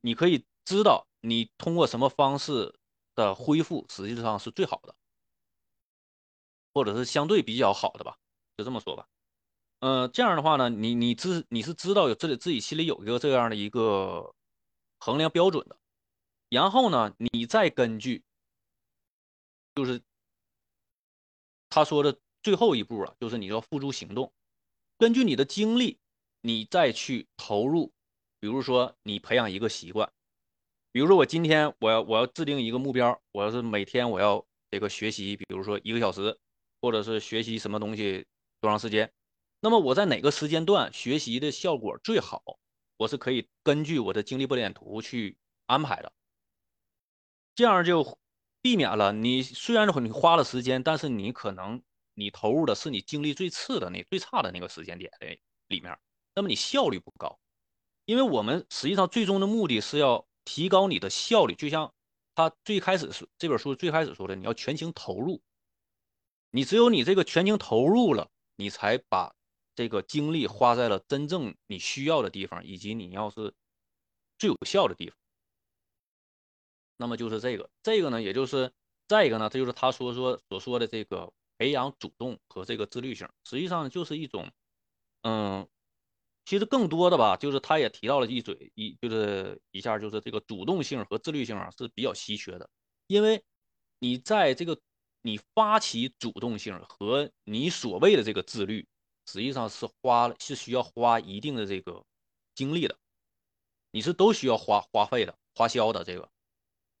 [0.00, 2.74] 你可以知道你通过什么方式
[3.14, 4.96] 的恢复实际上是最好的，
[6.74, 8.18] 或者是相对比较好的吧，
[8.56, 9.06] 就这么说吧。
[9.78, 14.34] 嗯，这样的话呢，你你知你是知道有自己自己心里有一个这样的一个
[14.98, 15.78] 衡量标准的，
[16.48, 18.24] 然后呢，你再根据。
[19.76, 20.02] 就是
[21.68, 24.32] 他说的最后一步啊，就是你要付诸行动，
[25.00, 25.98] 根据你的经历，
[26.42, 27.90] 你再去投入。
[28.38, 30.12] 比如说，你培养一个习惯，
[30.92, 36.38] 比如说我今天我要我要制定一个目标，我要是每天我要这个学习，比如说一个小时，
[36.82, 38.26] 或者是学习什么东西
[38.60, 39.10] 多长时间，
[39.60, 42.58] 那么我在哪个时间段学习的效果最好，
[42.98, 46.12] 我是可以根据我的精力波点图去安排的，
[47.54, 48.18] 这样就。
[48.62, 51.82] 避免了你虽然你花了时间，但是你可能
[52.20, 55.26] 你投入的是你精力最次的那最差的那个时间点的
[55.68, 55.98] 里面，
[56.34, 57.40] 那么你效率不高。
[58.04, 61.92] 因为我们实际上最终的目的是要提高你的效率，就像
[62.34, 65.40] 他最开始是这本书最开始说的，你要全情投入。
[66.50, 69.34] 你只有你这个全情投入了，你才把
[69.74, 73.54] 这个精力花在了真正你需要的地方，以及你要是
[74.38, 75.16] 最有效的地方。
[76.96, 78.72] 那么就是这个，这个呢，也就是
[79.06, 84.50] 再一个呢，这就是他说说所说的这个培养主动和这个自律性，实际上就是一种，
[85.20, 85.68] 嗯，
[86.46, 92.70] 其实更多的吧，就是他也提到了一嘴一，就是一下就是这个主动性和自律性啊是比较稀缺的，
[93.08, 93.44] 因为
[93.98, 94.80] 你在这个
[95.20, 98.88] 你发起主动性和你所谓的这个自律，
[99.26, 102.02] 实际上是花是需要花一定的这个
[102.54, 102.96] 精力的，
[103.90, 106.30] 你是都需要花花费的花销的这个。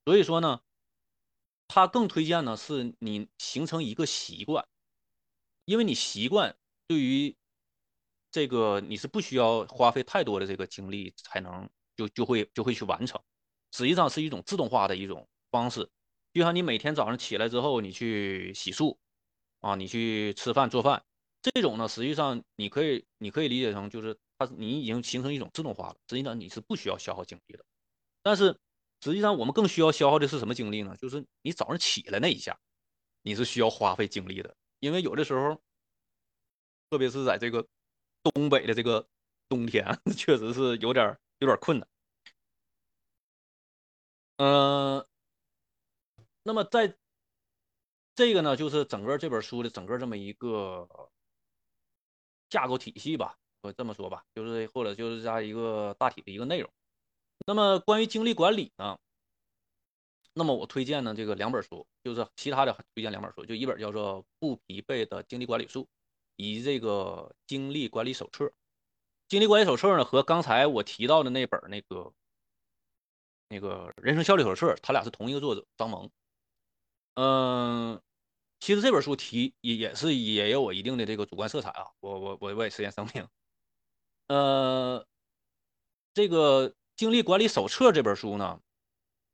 [0.04, 0.60] 所以说呢，
[1.72, 4.66] 他更推荐呢是你形成一个习惯，
[5.64, 6.56] 因为你习惯
[6.88, 7.36] 对于
[8.32, 13.20] 这个你是不需要花费太多的这个精力才能就就会就会去完成，
[13.70, 15.88] 实际上是一种自动化的一种方式，
[16.32, 18.96] 就像你每天早上起来之后你去洗漱
[19.60, 21.04] 啊，你去吃饭做饭，
[21.40, 27.64] 这种呢，实际上你可以你可以理解成就是它你已经形成一种自动化了，实际上你是不需要消耗精力的。
[28.22, 28.58] 但是
[29.02, 30.96] 实际上我们更需要消耗的是什么精力呢？
[30.96, 32.58] 就是你早上起来那一下，
[33.22, 35.60] 你是需要花费精力的，因为有的时候，
[36.90, 37.66] 特别是在这个
[38.22, 39.08] 东北的这个
[39.48, 39.84] 冬天，
[40.16, 41.88] 确实是有点有点困难。
[44.36, 45.06] 嗯，
[46.42, 46.96] 那么在
[48.14, 50.88] 这个呢，就是整个这本书的整个这么一个
[52.48, 56.70] 架构体系吧，我这么说吧，就是或者就是这样一个大体的一个内容。
[57.46, 58.98] 那么关于精力管理呢，
[60.32, 65.82] 那么我推荐呢这个两本书，就是其他的推荐两本书，就一本叫做《不疲惫的精力管理术》，
[66.36, 68.44] 以及这个《精力管理手册》。
[69.28, 72.12] 精力管理手册呢和刚才我提到的那本那个。
[73.52, 76.08] 那个人生效率手册，它俩是同一个作者张萌。
[77.14, 78.00] 嗯，
[78.60, 83.26] 其实这本书题也也是也有我一定的这个主观色彩啊，我我我我也实现声明。
[84.28, 85.04] 呃，
[86.14, 88.60] 这个精力管理手册这本书呢，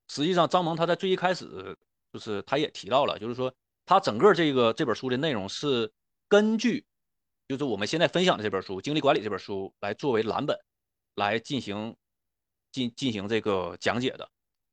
[0.07, 1.77] 实际上张萌他在最一开始
[2.13, 3.53] 就是他也提到了，就是说
[3.85, 5.93] 他整个这个这本书的内容是
[6.29, 6.87] 根据
[7.49, 10.57] 就是我们现在分享的这本书《精力管理》这本书来作为蓝本
[11.17, 11.97] 来进行。
[12.73, 14.29] 进进行这个讲解的，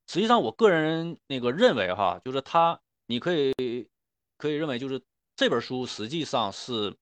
[0.08, 3.54] 实际上我个人那个认为哈，就是他，你可以
[4.38, 5.02] 可以认为就是
[5.38, 6.94] 这本书实际上是，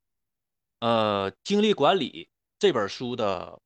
[0.80, 3.60] 呃，精力管理这本书的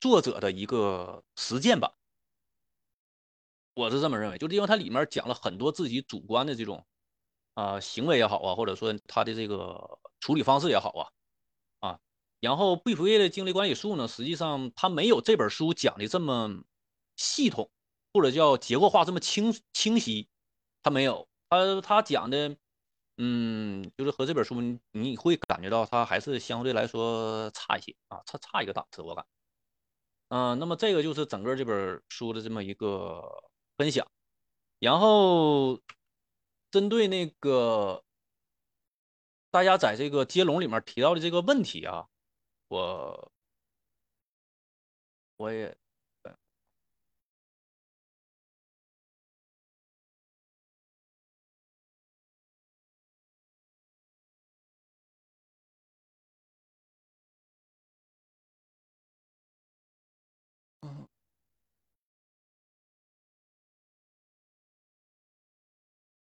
[0.00, 1.92] 作者的一个实践版，
[3.74, 6.86] 我是这么认为，就是因为它里面讲了很多自己主观的这种
[7.54, 11.10] 啊行为也好啊，或者说他的这个处理方式也好啊
[11.80, 12.00] 啊。
[12.40, 16.64] 然后，毕弗叶的精力管理术呢，实际上它没有这本书讲的这么
[17.16, 17.70] 系统，
[18.14, 20.30] 或者叫结构化这么清清晰。
[20.82, 22.56] 它没有，它它讲的，
[23.18, 24.56] 嗯，就是和这本书
[24.92, 29.26] 你会感觉到它还是相对来说差一些啊，差差一个档次，我感。
[30.30, 33.20] 嗯，那么这个就是整个这本书的这么一个
[33.76, 34.06] 分享。
[34.78, 35.80] 然后，
[36.70, 38.04] 针对那个
[39.54, 42.06] 大家在这个接龙里面提到的这个问题啊。
[42.68, 43.32] 我
[45.40, 45.74] 我也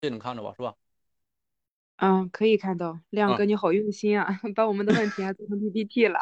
[0.00, 0.54] 这能看着吧？
[0.56, 0.74] 是吧？
[1.96, 6.18] 嗯，可以看到亮哥，你好用心啊， 把我们的问题还做成 PPT 了。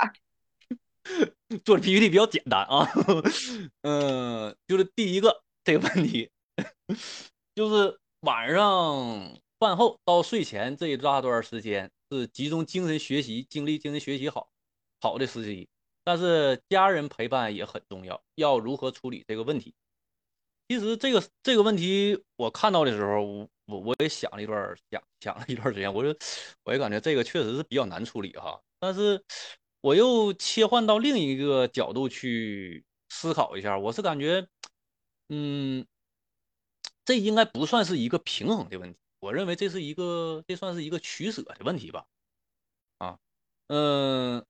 [1.64, 2.87] 做的 PPT 比较简单啊，
[3.83, 6.31] 嗯，就是第一个这个问题，
[7.55, 14.51] 就是晚上饭后到睡前这一大段时间是集中精神学习、精力精神学习好
[15.01, 15.69] 好的时机，
[16.03, 19.73] 但是家人陪伴也很重要，要如何处理这个问题？
[20.68, 23.48] 其实这个这个问题我看到的时候。
[23.70, 26.18] 我我也想了一段，想想了一段时间，我就
[26.64, 28.59] 我也感觉这个确实是比较难处理哈。
[28.81, 29.22] 但是
[29.83, 34.48] 我又切换到另一个角度去思考一下，我是感觉，
[35.28, 35.87] 嗯，
[37.04, 38.98] 这应该不算是一个平衡的问题。
[39.20, 42.07] 我认为这是一个，这算是一个取舍的问题吧。
[42.96, 43.18] 啊，
[43.66, 44.42] 嗯，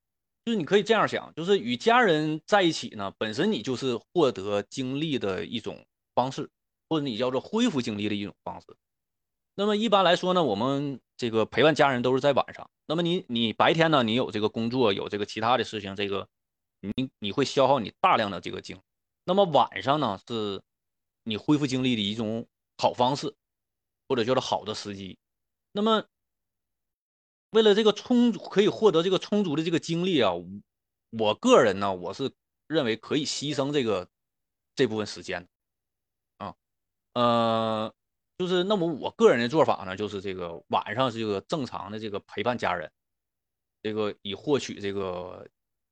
[0.44, 5.84] 就是你可以这样想，就是与家人在一起呢，本身你就是获得精力的一种
[6.18, 6.50] 方式，
[6.88, 8.66] 或者你叫做恢复精力的一种方式。
[9.54, 12.68] 那么一般来说呢，我们这个陪伴家人都是在晚上。
[12.86, 16.28] 那么你你白天呢，你有这个工作，有这个其他的事情，这个
[16.80, 18.80] 你你会消耗你大量的这个精。
[19.24, 20.60] 那么晚上呢，是
[21.22, 23.32] 你恢复精力的一种好方式，
[24.08, 25.18] 或者叫做好的时机。
[25.72, 26.04] 那么
[27.50, 30.32] 为了这个充足，可以获得这个充足的这个精力啊，
[31.10, 32.32] 我个人呢，我是
[32.66, 34.08] 认为可以牺牲这个
[34.74, 35.46] 这部分时间，
[37.20, 37.94] 呃。
[38.40, 42.88] 就是那么，我个人的做法呢，就是这个晚上是这个正常的这个陪伴家人，
[43.82, 45.44] 这个以获取这个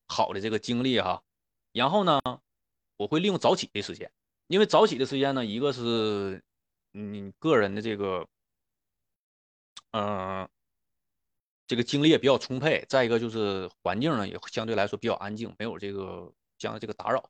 [0.07, 1.21] 好的这个精力哈。
[1.73, 2.21] 然后呢，
[2.99, 4.09] 我会利用早起的时间，
[4.47, 6.41] 因为早起的时间呢，一个是
[6.93, 8.25] 你个人的这个，
[9.91, 10.49] 嗯，
[11.67, 17.29] 这个精力也比较充沛；再一个就是环境呢，也相对来说比较安静，没有这个将这个打扰。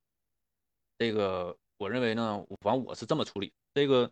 [0.99, 4.11] 这个我认为呢，反正我是这么处理这个。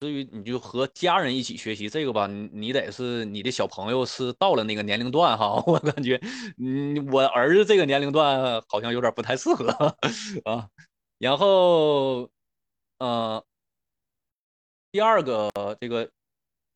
[0.00, 6.16] 至于你就和家人一起学习这个吧，你你得是你的小朋友是到了那个年龄段哈， 我感觉，
[6.56, 9.66] 嗯，我儿子这个年龄段好像有点不太适合
[10.46, 10.70] 啊。
[11.18, 12.30] 然后，
[12.98, 13.44] 呃，
[14.92, 15.50] 第二个
[15.80, 16.08] 这个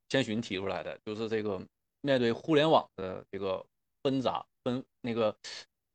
[0.09, 1.65] 千寻提出来的就是这个
[2.01, 3.65] 面对互联网的这个
[4.03, 5.33] 纷杂、纷那个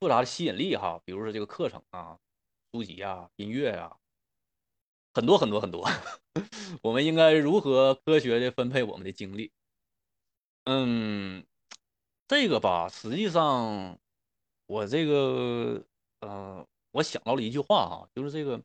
[0.00, 2.16] 复杂的吸引力哈，比如说这个课程啊、
[2.72, 3.94] 书籍啊、音乐啊，
[5.18, 5.84] 很多很多很多，
[6.80, 9.50] 我们应该如何科学的分配我们的精力？
[10.62, 11.44] 嗯，
[12.28, 13.98] 这个吧，实际上
[14.66, 15.84] 我这个
[16.20, 18.62] 呃，我想到了一句话哈，就是这个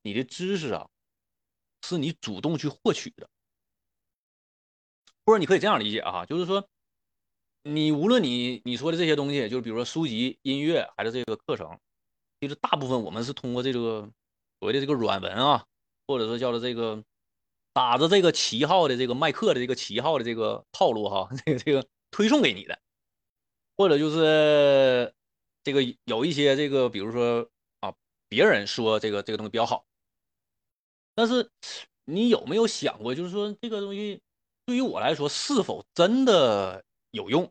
[0.00, 0.88] 你的知识啊，
[1.82, 3.28] 是你主动去获取的。
[5.26, 6.66] 或者你可以这样理解啊，就是说，
[7.62, 11.78] 你无论你你说的这些东西，就是比如说书籍、音乐还是这个课程，
[12.40, 14.10] 其实大部分我们是通过这个
[14.60, 15.66] 所谓的这个软文啊，
[16.10, 17.04] 或者说叫做这个
[17.72, 22.76] 打着这个旗号的这个卖课的这个旗号的这个套路哈， 这个这个推送给你的，
[23.76, 25.14] 或者就是
[25.62, 27.48] 这个有一些这个比如说
[27.78, 27.94] 啊，
[28.28, 29.86] 别人说这个这个东西比较好，
[31.14, 31.48] 但是
[32.04, 34.20] 你有没有想过，就是说这个东西？
[34.66, 37.50] 对于我来说，是否真的有用？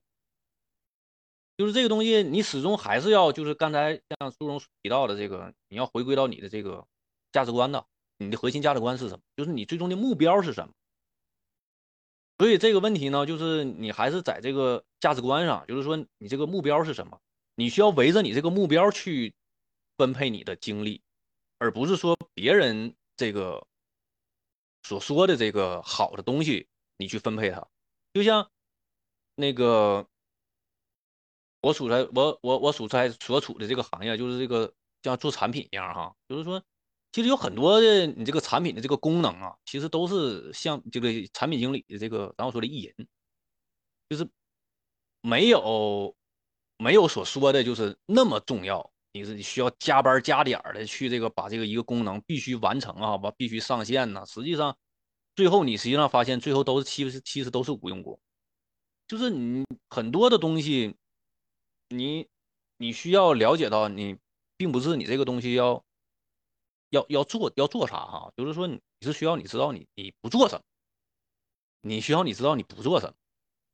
[1.57, 6.87] 就是这个东西，你始终还是要，就是刚才像书中提到的这个，你要回归到你的这个
[7.33, 7.85] 价值观的，
[8.19, 9.21] 你的核心价值观是什么？
[9.35, 10.73] 就是你最终的目标是什么？
[12.37, 17.19] 所以这个问题呢，就是你还是在这个价值观上，就是说你这个目标是什么？
[17.55, 19.33] 你需要围着你这个目标去
[19.97, 21.01] 分配你的精力，
[21.57, 23.65] 而不是说别人这个
[24.83, 26.67] 所说的这个好的东西。
[27.01, 27.65] 你去分配它，
[28.13, 28.51] 就像
[29.35, 30.05] 那个
[31.61, 36.61] 我处在我我我所在所处的这个行业，就是这个像做产品一样哈，就是说，
[37.11, 43.07] 其实有很多的你这个产品的这个功能啊，其实都是像这个产品经理的这个咱们说的意淫，
[44.09, 44.27] 就是
[45.21, 46.15] 没有
[46.77, 54.77] 没有所说的就是那么重要，你是需要加班加点的去这个把这个一个功能必须完成啊，把必须上线呢，实际上。
[55.35, 58.19] 最后，你实际上发现，最后都是其实其实都是无用功，
[59.07, 60.97] 就是你很多的东西，
[61.87, 62.27] 你
[62.75, 64.17] 你需要了解到，你
[64.57, 65.81] 并不是你这个东西要
[66.89, 70.63] 要要做要做啥哈，就是说你是需要你知道你你不做什么，
[71.81, 73.13] 你需要你知道你不做什么，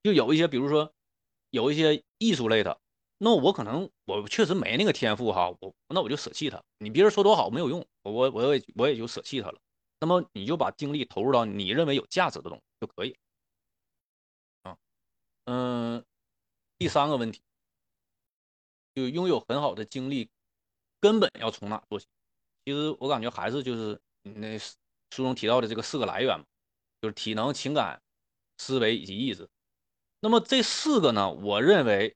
[0.03, 0.93] 就有一些比如说
[1.49, 2.80] 有一些艺术类的，
[3.18, 9.59] 那我可能我确实没那个天赋哈，我那我就舍弃它，你别人说多好没有用，我我也我也就舍弃它了。
[9.99, 13.16] 那么你就把精力投入到你认为有价值的东西就可以
[14.63, 14.78] 啊，
[15.45, 16.05] 嗯，
[16.78, 17.41] 第三个问题，
[18.93, 20.30] 就拥有很好的精力，
[20.99, 22.07] 根本要从哪做起？
[22.66, 26.45] 其实我感觉还是就是那书中提到的这个四个来源嘛，
[26.99, 28.01] 就是体能、情感、
[28.57, 29.47] 思维以及意志。
[30.20, 32.16] 那么这四个呢，我认为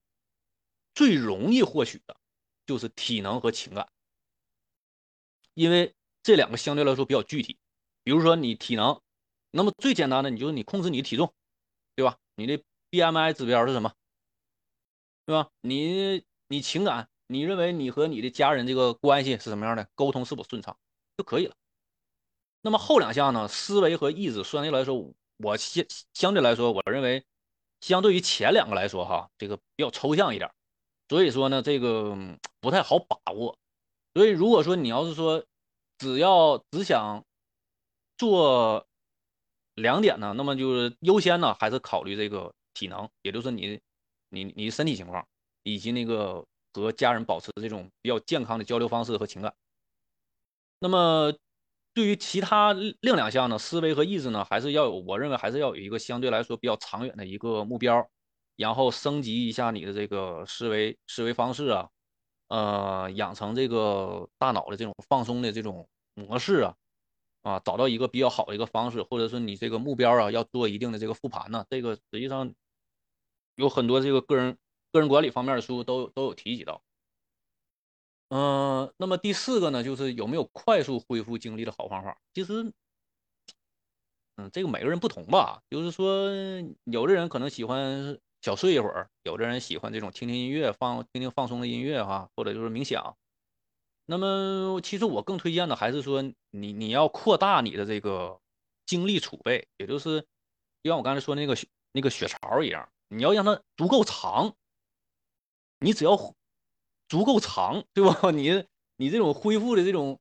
[0.95, 2.17] 最容易获取的
[2.65, 3.87] 就是体能和情感，
[5.53, 5.93] 因为
[6.23, 7.57] 这两个相对来说比较具体。
[8.03, 8.99] 比如说你体能，
[9.51, 11.31] 那么最简单的，你就是你控制你的体重，
[11.95, 12.17] 对吧？
[12.35, 13.93] 你的 BMI 指标是什么？
[15.25, 15.51] 对吧？
[15.61, 19.87] 你你情感，你认为你和你的家人这个关系是什么样的？
[19.93, 20.75] 沟通是否顺畅
[21.15, 21.55] 就可以了。
[22.61, 23.47] 那么后两项呢？
[23.47, 27.23] 思维和意志，相对来说，我相相对来说，我认为
[27.81, 30.51] 相对于前两个来说，哈，这个比较抽象一点，
[31.07, 32.17] 所以说呢，这个
[32.59, 33.55] 不太好把握。
[34.15, 35.45] 所以如果说你要是说
[35.99, 37.23] 只要只想
[38.17, 38.87] 做
[39.75, 43.79] 两点呢，那么就是优先呢，还是考虑这个体能，也就是你
[44.29, 45.27] 你你身体情况，
[45.61, 46.43] 以及那个
[46.73, 49.53] 和家人保持这种比较健康的交流方式和情感。
[50.79, 51.33] 那么
[51.93, 58.09] 对于其他另两项呢，思维和意志呢，还是要有，我认为还是要有一个相对来说比较长远的一个目标，
[58.55, 61.89] 然后升级一下你的这个思维思维方式啊，
[62.47, 66.75] 呃，养成这个大脑的这种放松的这种模式啊。
[67.41, 72.53] 啊，找到一个比较好的一个方式，或者说你这个目标啊，要做一定的这个复盘呢，这个实际上
[73.55, 74.57] 有很多这个个人
[74.91, 76.81] 个人管理方面的书都都有提及到。
[78.29, 82.15] 嗯，那么第四个呢，就是有没有快速恢复精力的好方法？
[82.31, 82.71] 其实，
[84.35, 86.29] 嗯，这个每个人不同吧，就是说，
[86.83, 93.17] 有的人可能喜欢小睡一会儿，有的人喜欢这种听听音乐，放听听放松的音乐哈，或者就是冥想。
[94.05, 96.21] 那么，其实我更推荐的还是说，
[96.51, 98.39] 你你要扩大你的这个
[98.85, 100.21] 精力储备，也就是
[100.83, 101.57] 就像我刚才说那个
[101.93, 104.55] 那个血槽一样，你要让它足够长。
[105.79, 106.35] 你只要
[107.07, 108.31] 足够长，对吧？
[108.31, 108.65] 你
[108.97, 110.19] 你这种恢复的这种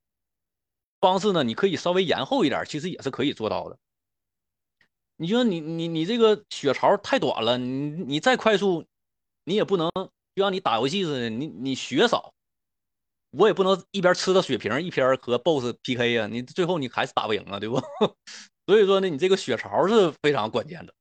[1.00, 3.78] 方式呢，你可以稍微延后一点，其实也是可以做到的。
[5.16, 8.84] 你说你你你这个血槽太短了，你你再快速，
[9.44, 9.90] 你也不能
[10.34, 12.32] 就像你打游戏似的，你你血少。
[13.32, 17.76] 我也不能一边吃着血瓶一边和 BOSS PK 呀，你最后你还是打不赢啊，对不？
[18.66, 20.94] 所以说呢，你这个血槽是非常关键的。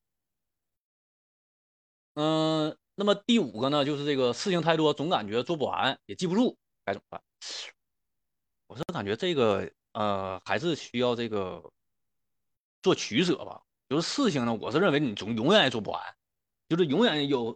[2.15, 7.21] 嗯，那么第五个呢，就是这个事情太多，总感觉做不完，也记不住，该怎么办？
[8.65, 11.63] 我是感觉这个呃，还是需要这个
[12.81, 13.61] 做取舍吧。
[13.87, 16.01] 就是事情呢，我是认为你总永远也做不完，
[16.67, 17.55] 就是永远有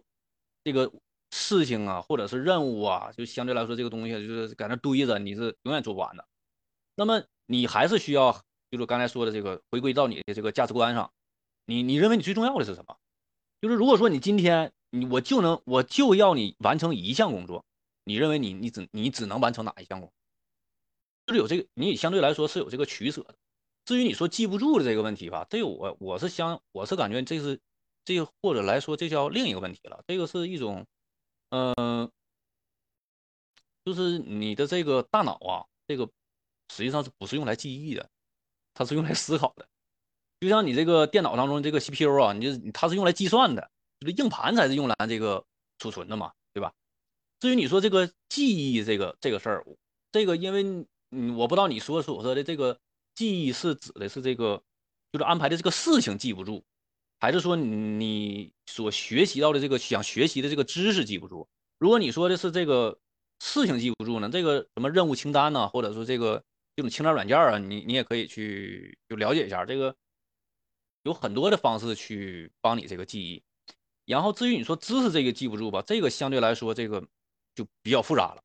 [0.62, 0.92] 这个
[1.32, 6.24] 事情啊，或者是任务啊，就相对来说这个东西就是在那堆着，你是永远做不完的。
[6.94, 8.32] 那么你还是需要，
[8.70, 11.12] 就是刚才说的这个，回归到你的这个价值观上，
[11.66, 12.96] 你你认为你最重要的是什么？
[13.60, 17.64] 就是如果说你今天你我就能我就要你完成一项工作，
[18.04, 20.12] 你认为你你只你只能完成哪一项工作？
[21.26, 23.34] 就是有这个，你相对来说是有这个取舍的。
[23.86, 27.58] 至于你说记不住的这个问题吧，这个我我是相我是感觉这是
[28.04, 30.04] 这个或者来说这叫另一个问题了。
[30.06, 30.86] 这个是一种，
[31.48, 32.10] 嗯，
[33.84, 36.04] 就是你的这个大脑啊，这个
[36.68, 38.10] 实际上是不是用来记忆的？
[38.74, 39.66] 它是用来思考的。
[40.40, 43.70] 就像你这个电脑当中这个 CPU 啊，你就它是用来计算的，
[44.02, 45.42] 就是硬盘才是用来这个
[45.78, 46.72] 储存的嘛，对吧？
[47.40, 49.64] 至于你说这个记忆这个这个事儿，
[50.10, 50.86] 这个因为。
[51.14, 52.80] 嗯，我不知道你说所说的这个
[53.14, 54.62] 记忆是指的是这个，
[55.12, 56.64] 就是安排的这个事情记不住，
[57.20, 61.46] 还是说你所学习到的这个想学习的这个知识记不住？
[61.78, 62.98] 如果你说的是这个
[63.40, 66.42] 事情记不住呢，这个什么任务清单呢，或者说这个
[66.76, 69.94] 这种清单软件啊，你你也可以去就了解一下，这个
[71.02, 73.42] 有很多的方式去帮你这个记忆。
[74.12, 77.02] 然后至于你说知识这个记不住吧，这个相对来说这个
[77.54, 78.42] 就比较复杂了。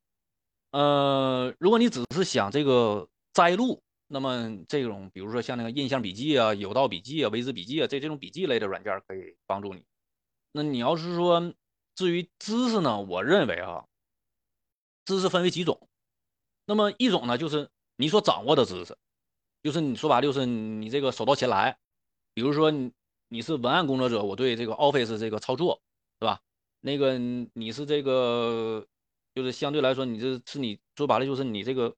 [0.72, 9.84] 呃，如果你只是想这个摘录，那么这种比如说像那个印象笔记啊、有道笔记啊、维兹笔记啊，这这种笔记类的软件可以帮助你。
[10.53, 11.53] 那你要是说
[11.95, 13.84] 至于知识呢，我认为啊，
[15.03, 15.89] 知识分为几种。
[16.65, 18.97] 那么一种呢，就是你所掌握的知识，
[19.61, 21.78] 就是你说白了就是你这个手到擒来。
[22.34, 22.91] 比如说你
[23.28, 25.82] 你是文案工作者，我对这个 Office 这个操作，
[26.20, 26.42] 是吧？
[26.82, 28.88] 那个你是这个。
[29.36, 31.96] 就是相对来说，你这是你说白了，就是你这个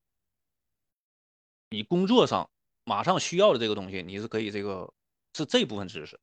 [1.69, 2.49] 你工作上
[2.83, 4.93] 马上需要的这个东西，你是可以这个
[5.33, 6.19] 是这部分知识。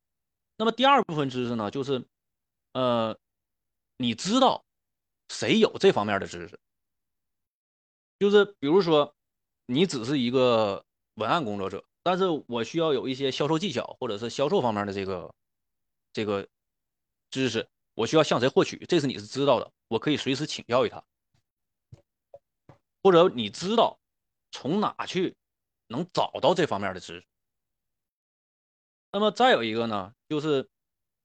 [0.57, 2.05] 那么第二部分知识呢，就是
[2.73, 3.17] 呃，
[3.97, 4.63] 你知道
[5.29, 6.59] 谁有这方面的知识？
[8.19, 9.15] 就是比如说
[9.65, 10.85] 你只是一个
[11.15, 15.35] 文案工作者，但是我需要有一些销售技巧或者是销售方面的这个
[16.13, 16.47] 这个
[17.29, 17.67] 知识。
[17.95, 18.77] 我需要向谁获取？
[18.85, 21.03] 这是你是知道的，我可以随时请教于他，
[23.03, 23.99] 或者你知道
[24.51, 25.35] 从哪去
[25.87, 27.27] 能找到这方面的知识。
[29.11, 30.69] 那么再有一个呢，就是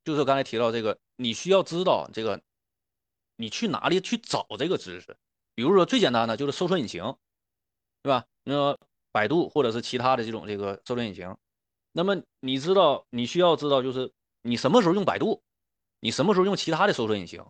[0.02, 2.42] 就是刚才提到这个，你需要知道这个，
[3.36, 5.16] 你去哪里去找这个知识？
[5.54, 7.14] 比如说最简单的就是搜索引擎，
[8.02, 8.26] 对吧？
[8.42, 8.76] 那
[9.12, 11.36] 百度或者是其他的这种这个搜索引擎。
[11.92, 15.42] 那么你知道你需要知道就是你什么时候用百度？
[16.00, 17.44] 你什么时候用其他的搜索引擎，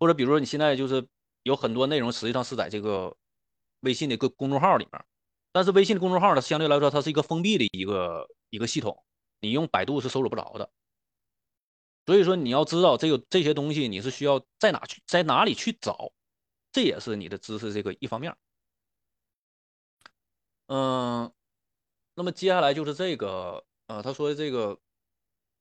[0.00, 1.06] 或者比如说你现在就是
[1.44, 3.16] 有很多内容实际上是在这个
[3.80, 5.04] 微信的个公众号里面，
[5.52, 9.04] 但是微信的公众号呢相对来说它是一个封闭的一个一个系统，
[9.40, 10.70] 你用百度是搜索不着的。
[12.06, 16.10] 所以说你要知道这个这些东西你是需要在哪去在哪里去找，
[16.72, 18.34] 这也是你的知识这个一方面。
[20.66, 21.32] 嗯，
[22.14, 24.78] 那么接下来就是这个呃他说的这个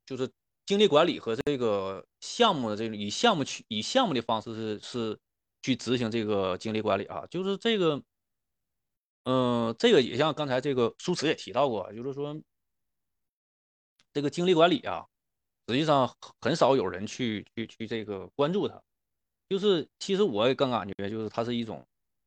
[0.06, 0.32] 就是。
[0.66, 5.20] 精力管理和这个项目的这种以项目去以项目的方式是是
[5.62, 8.02] 去执行这个精力管理啊，就是这个，
[9.26, 12.34] 嗯，这个也像刚才这个书词也提到过，就是说
[14.14, 15.06] 这个精力管理啊，
[15.68, 18.82] 实际上很少有人去去去这个关注它，
[19.50, 21.86] 就是其实我也更感觉就是它是一种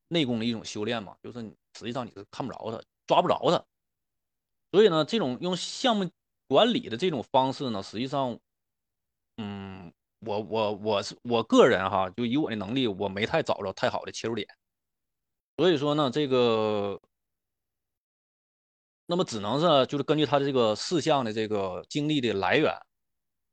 [0.09, 1.41] 内功的一种修炼嘛，就是
[1.79, 3.65] 实际上你是看不着它，抓不着它，
[4.73, 6.11] 所以呢，这种用项目。
[6.49, 8.39] 管理的这种方式呢，实际上，
[9.39, 14.47] 嗯，我我我是我个人哈，就以我的能力，我没太找着太好的切入点，
[15.57, 17.01] 所以说呢，这个，
[19.07, 22.73] 那么只能是就是根据他的这个事项的这个精力的来源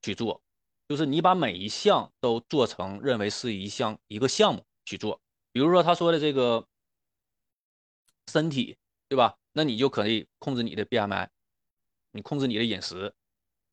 [0.03, 0.39] 去做，
[0.87, 5.19] 就是你把每一项都做成认为是一项一个项目去做，
[5.53, 6.67] 比如说他说的这个
[8.29, 8.75] 身体，
[9.07, 9.37] 对吧？
[9.53, 11.29] 那你就可以控制你的 BMI。
[12.15, 13.11] 你控制你的饮食，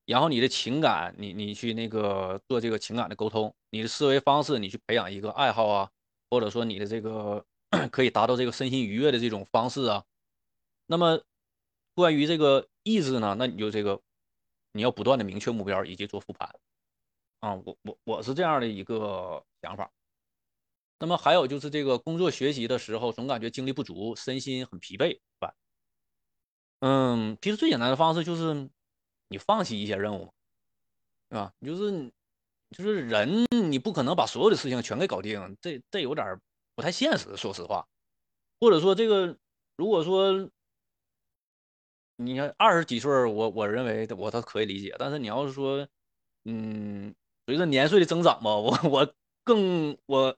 [0.07, 5.91] 然后你的情感，你你去那个做这个情感的沟通，你的思维方式，你去培养一个爱好啊，
[6.31, 7.45] 或者说你的这个
[7.93, 10.05] 可以达到这个身心愉悦的这种方式啊。
[10.87, 11.21] 那么
[11.95, 14.01] 关于这个意志呢，那你就这个
[14.73, 16.49] 你要不断的明确目标以及做复盘
[17.41, 17.55] 啊。
[17.57, 19.91] 我我我是这样的一个想法。
[21.01, 25.53] 那么还有就是这个工作学习的时候，总感觉精力不足，身心很疲惫，吧？
[26.81, 28.71] 嗯，其实最简单的方式就是
[29.29, 30.33] 你放弃一些任务，
[31.29, 31.53] 对吧？
[31.65, 32.13] 就是
[32.71, 36.39] 就是人你不可能把所有的事情全给搞定，这这有点
[36.75, 37.87] 不太现实，说实话。
[38.61, 39.37] 或者说这个，
[39.77, 40.51] 如果说
[42.17, 44.95] 你看二十几岁，我我认为我倒可以理解。
[44.99, 45.89] 但是你要是说，
[46.45, 47.15] 嗯，
[47.47, 50.37] 随着年岁的增长吧，我我更我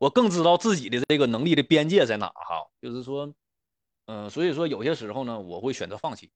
[0.00, 2.66] 我更知道自己的这个能力的边界在哪哈。
[2.80, 3.34] 就是说，
[4.06, 6.30] 嗯，所以说有些时候呢，我会选择放弃。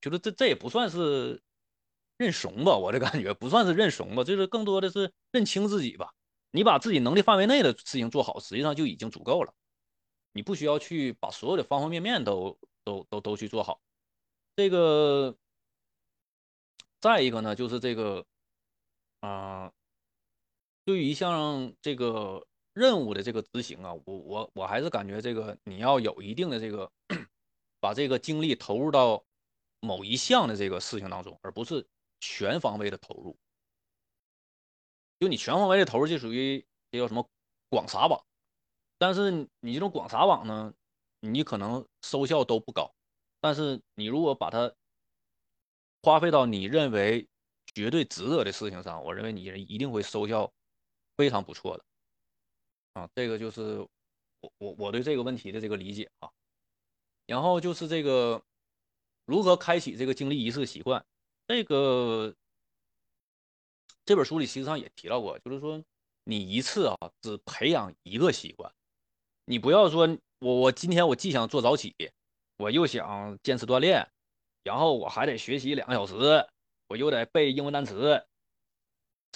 [0.00, 1.40] 就是这这也不算是
[2.16, 6.12] 认怂吧，我这感觉不算是认怂吧，就是更多的是认清自己吧。
[6.50, 9.54] 你把自己能力范围内的事情做好，实际上就已经足够了。
[10.32, 13.80] 你不需要去把所有的方方面面都都都都去做好。
[14.56, 15.36] 这个，
[17.00, 18.24] 再一个呢，就是这个，
[19.20, 19.72] 啊，
[20.84, 22.46] 对于像这个
[22.76, 26.92] 任务的这个执行啊，我我我还是感觉这个你要有一定的这个，
[27.80, 29.24] 把这个精力投入到
[29.80, 31.86] 某一项的这个事情当中，而不是
[32.20, 33.34] 全方位的投入。
[35.18, 37.26] 就你全方位的投入，就属于这叫什么
[37.70, 38.22] 广撒网。
[38.98, 40.74] 但是你这种广撒网呢，
[41.20, 42.94] 你可能收效都不高。
[43.40, 44.70] 但是你如果把它
[46.02, 47.26] 花费到你认为
[47.74, 50.52] 绝对值得的事情上，我认为你一定会收效
[51.16, 51.84] 非常不错的。
[52.96, 53.78] 啊，这个就是
[54.40, 56.30] 我我我对这个问题的这个理解啊。
[57.26, 58.42] 然后就是这个
[59.26, 61.04] 如何开启这个经历仪式习惯，
[61.46, 62.34] 这个
[64.06, 65.82] 这本书里其实上也提到过，就是说
[66.24, 68.72] 你一次啊只培养一个习惯，
[69.44, 71.94] 你不要说我我今天我既想做早起。
[72.58, 74.10] 我又想坚持锻炼，
[74.62, 76.14] 然后我还得学习两个小时，
[76.88, 78.26] 我又得背英文单词。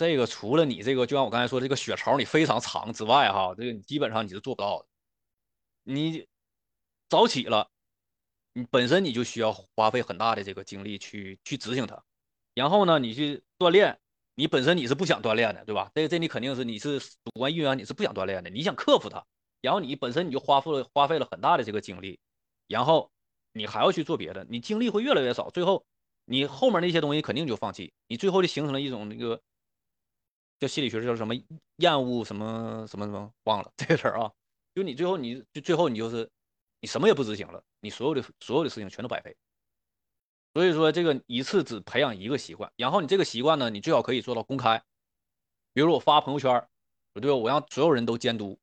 [0.09, 4.87] 这个除了你这个，就像我刚才说，这个血槽你非常长之外，哈，这个你基本上你是做不到的。
[5.83, 6.27] 你
[7.09, 7.69] 早起了，
[8.55, 12.03] 你本身你就需要花费很大的这个精力去去执行它。
[12.55, 13.99] 然后呢，你去锻炼，
[14.35, 15.91] 你本身你是不想锻炼的，对吧？
[15.95, 19.25] 这这你肯定是你是主观意愿，你是不想锻炼的，你想克服它。
[19.61, 22.19] 然后你本身你就花费了花费了很大的这个精力。
[22.67, 23.11] 然后
[23.53, 25.85] 你还要去做别的，你精力会越来越少，最后
[26.25, 29.43] 你后面那些东西肯定就放弃，你最后就形成了一种那个
[30.61, 31.35] 叫心理学叫什么
[31.79, 34.31] 厌恶什么什么什么忘了这个词儿啊，
[34.75, 36.31] 就你最后你就最后你就是
[36.81, 39.37] 你什么也不执行了，你所有的所有的事情全都白费。
[40.55, 44.81] 所以说这个一次只培养一个习惯，然后你这个习惯呢，你最好可以做到公开，
[45.73, 46.69] 比如我发朋友圈，
[47.15, 47.37] 对吧？
[47.37, 48.59] 我让所有人都监督，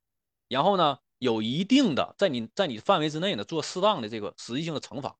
[0.47, 0.99] 然后呢？
[1.19, 5.17] 有一定的在你在你范围之内呢，做适当的这个实际性的惩罚。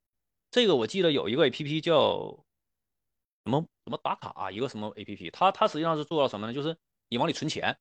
[0.51, 2.45] 这个我记得有一个 A P P 叫
[3.43, 6.53] 什么什么打卡啊，一个什么 A P P，它它实际上是做到什么呢？
[6.53, 6.75] 就是
[7.07, 7.79] 你往里存钱，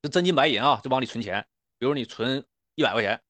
[0.00, 1.44] 就真金白银啊，就往里存钱。
[1.76, 3.20] 比如你存一百块钱，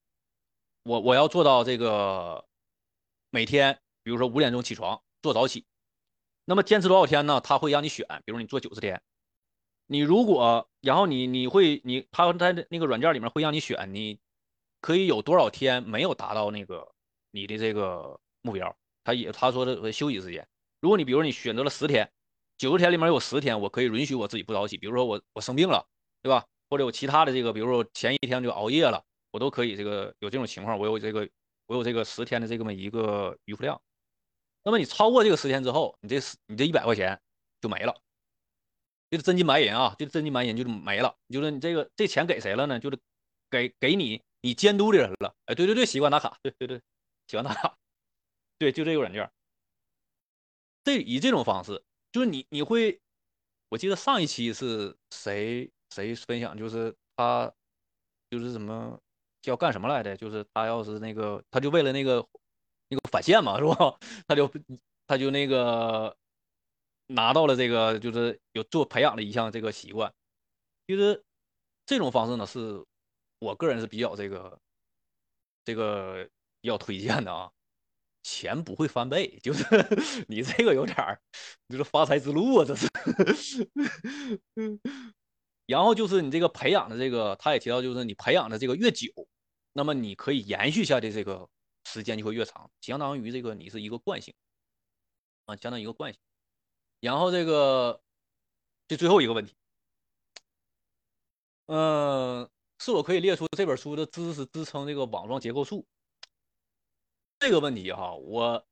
[0.83, 2.45] 我我要做到这个
[3.31, 5.65] 每天，比如说五点钟起床做早起，
[6.45, 7.41] 那么坚持多少天呢？
[7.41, 9.01] 他会让你选，比如你做九十天。
[9.87, 14.19] 你如果，然后你你会你他在那个软件里面会让你选，你
[14.79, 16.93] 可以有多少天没有达到那个
[17.31, 18.77] 你的这个目标？
[19.03, 20.47] 他也他说的休息时间。
[20.85, 22.07] 如果你比如你选择了十天，
[22.59, 25.83] 九十天里面有十天我可以允许我自己不早起，比如说我我生病了，
[26.21, 26.45] 对吧？
[26.69, 31.27] 或者我其他的这个，比如说前一天就熬夜了，我都可以这个有这种情况，我有这个
[31.65, 33.81] 我有这个十天的这么一个余付量。
[34.63, 37.19] 那么你超过这个十天之后，你这十你这一百块钱
[37.59, 37.91] 就没了。
[39.09, 41.15] 就是真金白银啊，就是真金白银，就没了。
[41.29, 42.79] 就是你这个这钱给谁了呢？
[42.79, 42.99] 就是
[43.49, 45.33] 给给你你监督的人了。
[45.45, 46.77] 哎，对对对，习惯打卡，对对对，
[47.25, 47.75] 习惯打卡，
[48.59, 49.27] 对，就这个软件。
[50.85, 51.83] 这以这种方式，
[52.13, 53.01] 就是你你会，
[53.67, 57.51] 我记得上一期是谁谁分享，就是他
[58.29, 58.97] 就是什么
[59.41, 60.15] 叫干什么来的？
[60.15, 62.25] 就是他要是那个，他就为了那个
[62.87, 63.97] 那个返现嘛，是吧？
[64.29, 64.49] 他就
[65.07, 66.15] 他就那个。
[67.07, 70.11] 拿到了这个，就是有做培养的一项这个习惯，
[70.87, 71.23] 其实
[71.85, 72.83] 这种方式呢，是
[73.37, 74.59] 我个人是比较这个
[75.63, 76.27] 这个
[76.61, 77.51] 比较推荐的啊。
[78.25, 79.63] 钱不会翻倍，就是
[80.27, 81.21] 你这个有点儿，
[81.69, 82.89] 就是发财之路啊，这是。
[85.67, 89.07] 然后就是你这个培养的这个，他也提到，就是你培养的这个越久，
[89.73, 91.47] 那么你可以延续下的这个
[91.83, 94.33] 时间就会越长，相当于这个你是一个惯性
[95.45, 96.19] 啊，相当于一个惯性。
[96.99, 98.01] 然后这个，
[98.87, 99.53] 这最后一个问题，
[101.67, 102.49] 嗯，
[102.79, 105.85] 是否可以列出这本书的知识支撑这个网状结构树？
[107.39, 108.65] 这个问题哈，我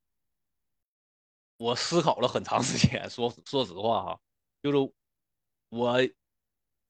[1.57, 3.09] 我思考了很长时间。
[3.09, 4.19] 说说实话哈，
[4.61, 4.93] 就是
[5.69, 6.01] 我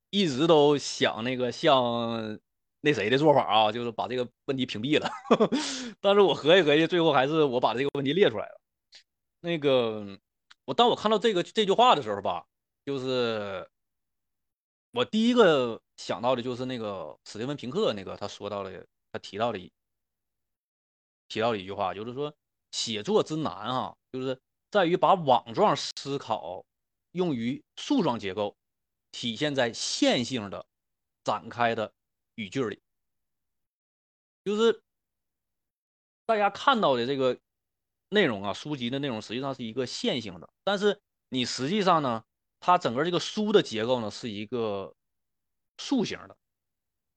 [0.09, 2.39] 一直都想那个像
[2.82, 5.09] 那谁的做法啊，就是把这个问题屏蔽了。
[6.01, 8.61] 但是我合计合计，最后还是我把这个问题列出来了。
[9.41, 10.19] 那个。
[10.65, 12.45] 我当我看到这个这句话的时候吧，
[12.86, 13.69] 就是
[14.91, 19.59] 我第一个想到的就是那个史蒂芬平克那个他说到的，他提到的
[21.34, 22.31] 提到的一句话，就是说
[22.69, 26.63] 写作之难啊，就是在于把网状思考
[27.13, 28.55] 用于树状结构，
[29.11, 30.63] 体现在线性的
[31.23, 31.91] 展开的
[32.36, 32.79] 语句里，
[34.45, 34.84] 就是
[36.27, 37.39] 大家看到的这个
[38.09, 42.23] 内容啊，书籍的内容实际上是一个线性的，但是你实际上呢？
[42.65, 44.95] 它整个这个书的结构呢是一个
[45.77, 46.38] 树形的，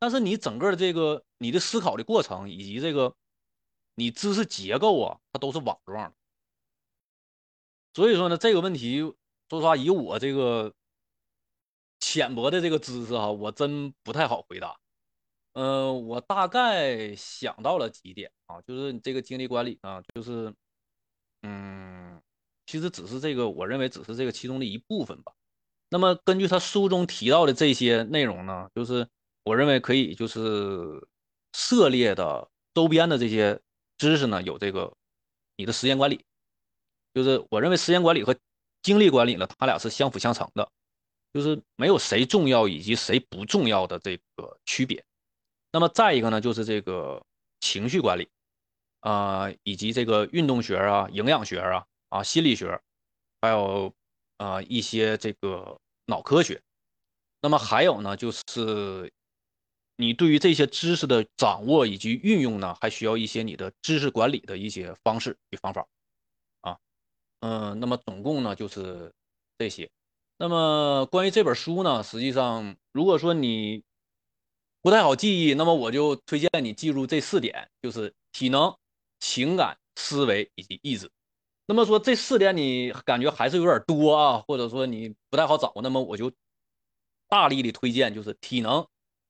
[0.01, 3.15] 但是你整个的这个你的思考的过程以及这个
[3.97, 6.15] 你知识结构啊，它都是网状的。
[7.93, 9.01] 所以说呢，这个问题
[9.51, 10.73] 说实话，以我这个
[11.99, 14.79] 浅薄的这个知识哈，我真不太好回答。
[15.55, 20.55] 嗯，我大概想到了几点啊，就是你这个精力管理啊，就是
[21.43, 22.23] 嗯。
[22.69, 25.33] 其实只是这个，我认为只是这个其中的一部分吧。
[25.89, 29.09] 那么根据他书中提到的这些内容呢，就是
[29.45, 31.07] 我认为可以就是
[31.53, 33.63] 涉猎的周边的这些
[33.99, 34.93] 知识呢，有这个
[35.57, 36.25] 你的时间管理，
[37.15, 38.37] 就是我认为时间管理和
[38.83, 40.69] 精力管理呢，它俩是相辅相成的，
[41.33, 45.05] 就是没有谁重要以及谁不重要的这个区别。
[45.73, 47.25] 那么再一个呢，就是这个
[47.61, 48.29] 情绪管理
[49.01, 51.85] 啊，以及这个运动学啊、营养学啊。
[52.09, 52.81] 啊，心理学，
[53.41, 53.93] 还有
[54.37, 55.77] 啊一些这个
[56.07, 56.63] 脑科学，
[57.43, 59.13] 那么还有呢，就是
[59.97, 65.87] 你对于这些知识的掌握以及运用呢，还需要一些你的知识管理的一些方式与方法
[66.61, 66.79] 啊，
[67.41, 69.13] 嗯，那么总共呢就是
[69.59, 69.91] 这些。
[70.39, 73.83] 那么关于这本书呢，实际上如果说你
[74.83, 78.77] 不太好记忆，那么我就推荐你记住这四点，就是体能、
[79.19, 81.11] 情感、思维以及意志。
[81.67, 86.31] 那么说这四点你感觉还是有点多啊，或者说你不太好掌握，那么我就
[87.29, 88.87] 大力的推荐就是体能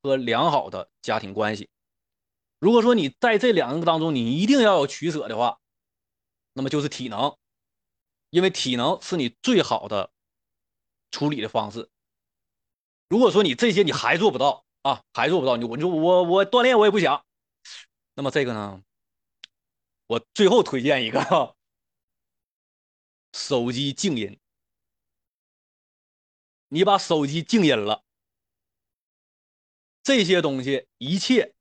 [0.07, 1.68] 和良好的家庭关系。
[2.59, 5.61] 如果说你在这两个当中你一定要有取舍的话，
[6.54, 7.36] 那么就是体能，
[8.30, 10.11] 因为体能是你最好的
[11.11, 11.90] 处理的方式。
[13.09, 17.26] 如果说你这些你还做不到啊，还做不到，你我就我我锻炼我也不想，
[18.14, 18.82] 那么这个呢，
[20.07, 21.54] 我最后推荐一个。
[23.32, 24.40] 手机静音，
[26.68, 28.02] 你把手机静音了，
[30.07, 31.52] 这些东西一切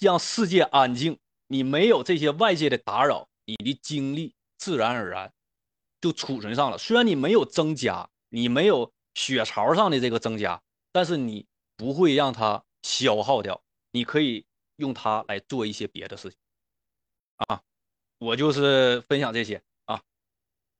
[0.00, 5.32] 让世界安静，你没有这些外界的打扰，你的精力自然而然
[6.00, 6.76] 就储存上了。
[6.76, 11.46] 虽然你没有增加，你没有血槽上的这个增加，但是你
[11.76, 14.44] 不会让它消耗掉，你可以
[14.78, 16.36] 用它来做一些别的事情。
[17.36, 17.62] 啊，
[18.18, 20.02] 我就是分享这些啊。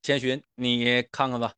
[0.03, 1.55] 千寻，你看看吧。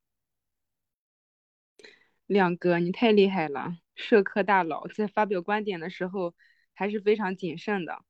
[2.27, 3.79] 亮哥，你太厉害了！
[3.95, 6.35] 社科大佬在发表观点的时候
[6.73, 8.05] 还是非常谨慎的，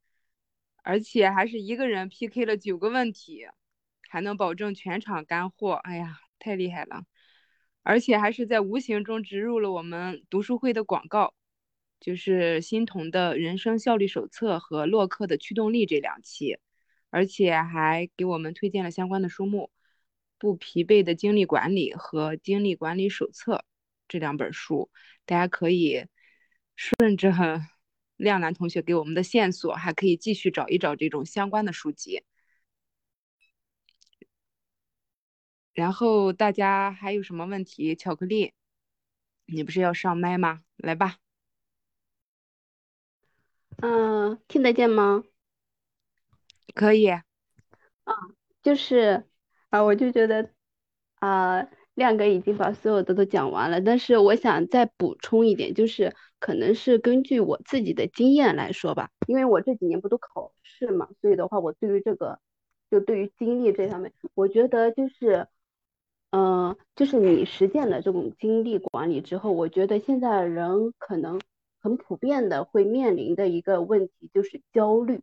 [0.82, 3.46] 而且还是一个人 PK 了九个问题，
[4.08, 5.72] 还能保证全场干货。
[5.72, 7.04] 哎呀，太厉害了！
[7.82, 11.34] 而且还是在无形中植入了我们读书会的广告，
[12.00, 16.58] 就是新彤的人生效率手册和洛克的驱动力这两期，
[17.10, 19.70] 而且还给我们推荐了相关的书目。
[20.38, 23.64] 不疲惫的精力管理和精力管理手册
[24.08, 24.90] 这两本书，
[25.26, 26.06] 大家可以
[26.76, 27.32] 顺着
[28.16, 32.24] 亮蓝同学给我们的线索，还可以继续找一找这种相关的书籍。
[35.72, 37.96] 然后大家还有什么问题？
[37.96, 38.52] 巧克力，
[39.46, 40.62] 你不是要上麦吗？
[40.76, 41.16] 来吧。
[43.78, 45.24] 嗯，听得见吗？
[46.74, 47.08] 可以。
[47.08, 47.24] 啊，
[48.62, 49.28] 就是。
[49.70, 50.54] 啊，我就觉得，
[51.16, 62.40] 啊，亮哥已经把所有的都讲完了，但是我想再补充一点，就是可能是根据我自己的经验来说吧，因为我这几年不都考试嘛，所以的话，我对于这个，
[62.90, 65.46] 就对于精力这方面，我觉得就是，
[66.30, 71.40] 嗯，就是你实践了这种精力管理之后，我觉得现在人可能
[71.80, 75.20] 很普遍的会面临的一个问题就是焦虑，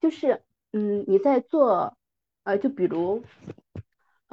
[0.00, 0.40] 就是，
[0.72, 1.98] 嗯，你在做，
[2.44, 3.22] 呃，就比如。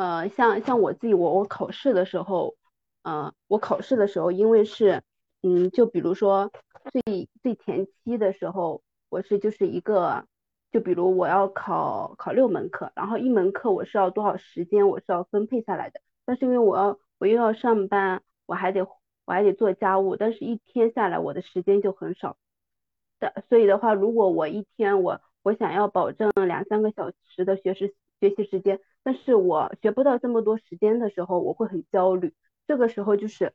[0.01, 2.55] 呃，像像我自己，我我考试的时候，
[3.03, 5.03] 呃，我考试的时候，因为是，
[5.43, 6.51] 嗯，就比如说
[6.91, 10.25] 最最前期的时候，我是就是一个，
[10.71, 16.01] 就比如我要考考六门课，然后一门课我是要多少时间，我是要分配下来的。
[16.25, 18.87] 但是因为我要我又要上班，我还得
[19.25, 22.37] 我还得做家务，但是一天下来我的时间就很少
[23.19, 23.43] 的。
[23.49, 28.79] 所以的话，如果我一天我我想要保证两三个小时的学时学习时间。
[29.03, 32.33] 但是我学不到这么多时间的时候，我会很焦虑。
[32.67, 33.51] 这个时候就是，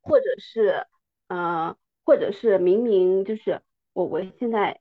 [0.00, 0.86] 或者是，
[1.26, 3.60] 呃，或者是明明就是
[3.92, 4.80] 我我现在，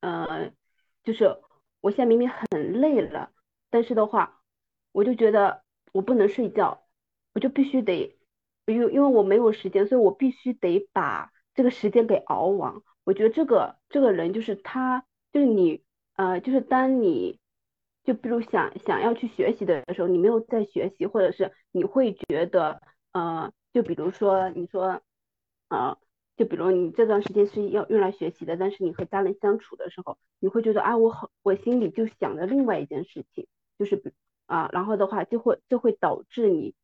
[0.00, 0.50] 呃，
[1.04, 1.38] 就是
[1.80, 3.30] 我现在明明很累了，
[3.70, 4.42] 但是的话，
[4.90, 5.62] 我就觉得
[5.92, 6.82] 我不能睡觉，
[7.32, 8.18] 我就必须得，
[8.66, 12.74] 因为因为我没有时间，所以我必须得把这个时间给熬完。
[13.04, 15.84] 我觉得这个这个人就是他，就是你，
[16.16, 17.38] 呃，就是当你。
[18.06, 22.80] 就比如想想要去学习的时候，你没有在学习，或者是你会觉得，
[23.10, 25.02] 呃，就比如说你说，
[25.68, 25.98] 呃，
[26.36, 34.00] 就比如你这段时间是要用来学习的，但是你和家人相处的时候，你会觉得啊，我好，我心里就想着另外一件事情，就是
[34.46, 36.76] 啊，然后的话就会就会导致你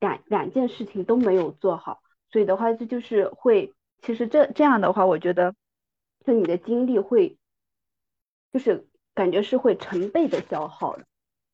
[0.00, 2.02] 两两件事情都没有做好，
[2.32, 3.72] 所以的话这就是会，
[4.02, 5.54] 其实这这样的话，我觉得
[6.26, 7.38] 就你的精力会，
[8.52, 8.88] 就是。
[9.14, 11.04] 感觉是会成倍的消耗的，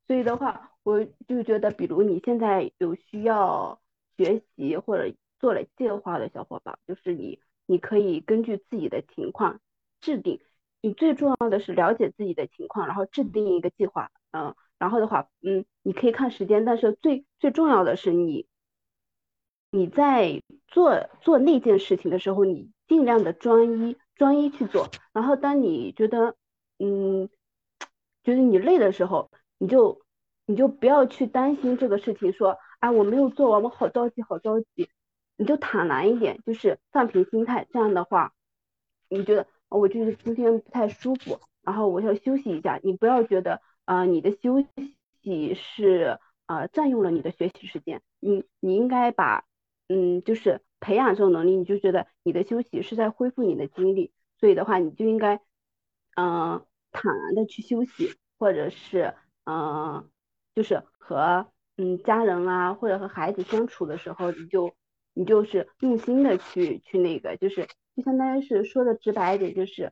[0.07, 3.79] 所以的话，我就觉得，比如你现在有需要
[4.17, 9.59] 学习或者做了计划的小伙伴，就是你，你可以根据自己的情况
[9.99, 10.41] 制定。
[10.81, 14.09] 你最重要的是了解自己的情况，然后制定一个计划。
[14.31, 18.47] 嗯，然后的话，嗯，你可以看时间，但是最最重要的是你，
[19.69, 24.87] 你在做做那件事情的时候，你尽量的专一，专一去做。
[25.13, 26.35] 然后当你觉得，
[26.79, 27.29] 嗯。
[28.23, 30.01] 就是你累的时候，你就
[30.45, 34.89] 你就不要去担心这个事情，说啊我没有做完，我好着急，好着急。
[35.37, 37.65] 你就坦然一点，就是放平心态。
[37.71, 38.33] 这样的话，
[39.09, 42.79] 你觉得我就是今天不太舒服，然后我要休息一下。
[42.83, 44.63] 你不要觉得啊你的休
[45.23, 48.03] 息是啊占用了你的学习时间。
[48.19, 49.45] 你你应该把
[49.87, 54.11] 嗯就是培养这种能力，你就觉得你的休息是在恢复你的精力。
[54.39, 55.41] 所以的话，你就应该
[56.15, 56.63] 嗯。
[56.91, 59.13] 坦然的去休息，或者是
[59.45, 60.09] 嗯，
[60.53, 64.73] 就是和嗯家人啊，或者和孩子相处的时候，你就
[65.13, 69.91] 你就是用心的去去那个，就是就相当于是说的直白一点，就是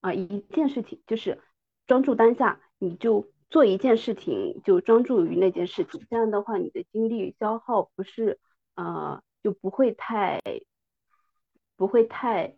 [0.00, 1.40] 啊一件事情就是
[1.86, 8.38] 专注当下，你就做一件事情，就专注于那件事情，这样的话你的精力消耗不是
[8.74, 10.40] 呃就不会太
[11.76, 12.56] 不会太。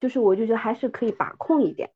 [0.00, 1.90] 就是我就觉得还是可以把控一点，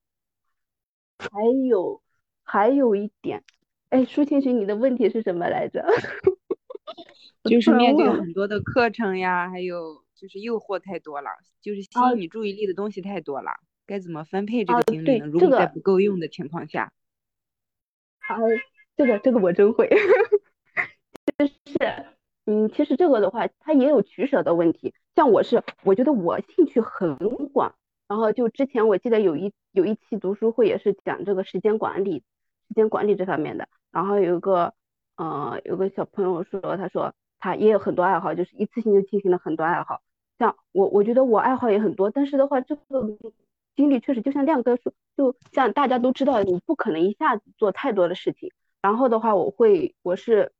[1.18, 1.28] 还
[1.68, 2.02] 有
[2.42, 3.44] 还有一点，
[3.90, 5.84] 哎，舒晴晴，你的问题是什么来着？
[7.44, 11.30] 就是面对很多的课程呀，还有就是诱惑太多了，
[11.62, 13.52] 就是吸引你注意力的东西太多了，
[13.86, 15.26] 该怎么分配这个精力呢？
[15.26, 16.92] 如果在不够用的情况下，
[18.28, 18.36] 啊，
[18.96, 19.88] 这个这个我真会，
[21.38, 21.54] 就是
[22.44, 24.94] 嗯，其实这个的话，它也有取舍的问题。
[25.14, 27.16] 像我是，我觉得我兴趣很
[27.52, 27.74] 广。
[28.10, 32.24] 然后就之前我记得有一有一期读书会也是讲这个时间管理，
[32.66, 33.68] 时间管理这方面的。
[33.92, 34.74] 然后有一个
[35.14, 40.02] 呃有个小朋友说，他说他也有很多爱好，就是一次性就进行了很多爱好。
[40.40, 43.16] 像我我觉得我爱好也很多，但是的话这个
[43.76, 48.50] 精力确实就像亮哥说，就像大家都知道，你不可能一下子做太多的事情。
[48.82, 50.50] 然后的话我会我是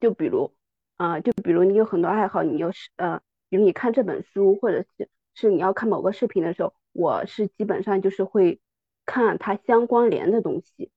[0.00, 0.52] 就比如
[0.98, 5.08] 啊就比如你有很多爱好，你要是呃比如你看这本书或者是。
[5.40, 8.60] 是你要看某个视频的时候，我是基本上就是会
[9.06, 10.90] 看它相关联的东西。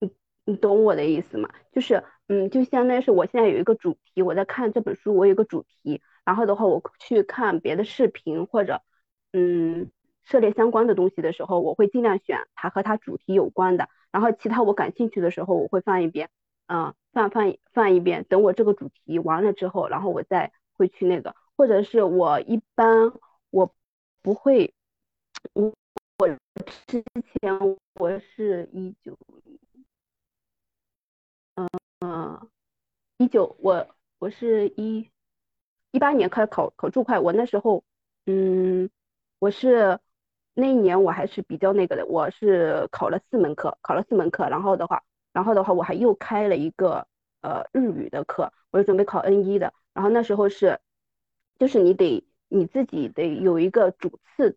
[0.00, 0.10] 你
[0.44, 1.48] 你懂我的意思吗？
[1.70, 8.82] 就是嗯，就相当于是我现在有一个主题，我在看这本书，我有一个主题，然后的话我去看别的视频或者
[9.32, 9.92] 嗯
[10.24, 16.28] 涉猎相关的东西的时候，我会尽量选它和它主题有关的，然后其他我感兴趣的时候，我会放一边，
[16.66, 21.36] 嗯，放放放一边，等我这个主题完了之后，然后我再会去那个。
[21.60, 23.12] 或者是我一般
[23.50, 23.70] 我
[24.22, 24.72] 不会，
[25.52, 25.70] 我
[26.16, 26.26] 我
[26.86, 27.04] 之
[27.42, 27.54] 前
[27.96, 29.14] 我是一九，
[31.56, 31.68] 嗯
[32.00, 32.48] 嗯，
[33.18, 33.86] 一九我
[34.18, 35.10] 我是一
[35.90, 37.84] 一八年开始考考注会，我那时候
[38.24, 38.88] 嗯
[39.38, 39.98] 我是
[40.54, 45.02] 那一年我还是比较那个的，我是考了四门课，考了四门课，然后的话，
[45.34, 47.06] 然后的话我还又开了一个
[47.42, 50.80] 呃日语的课，我是准备考 N 一的，然后那时候是。
[51.60, 54.56] 就是你得你自己得有一个主次，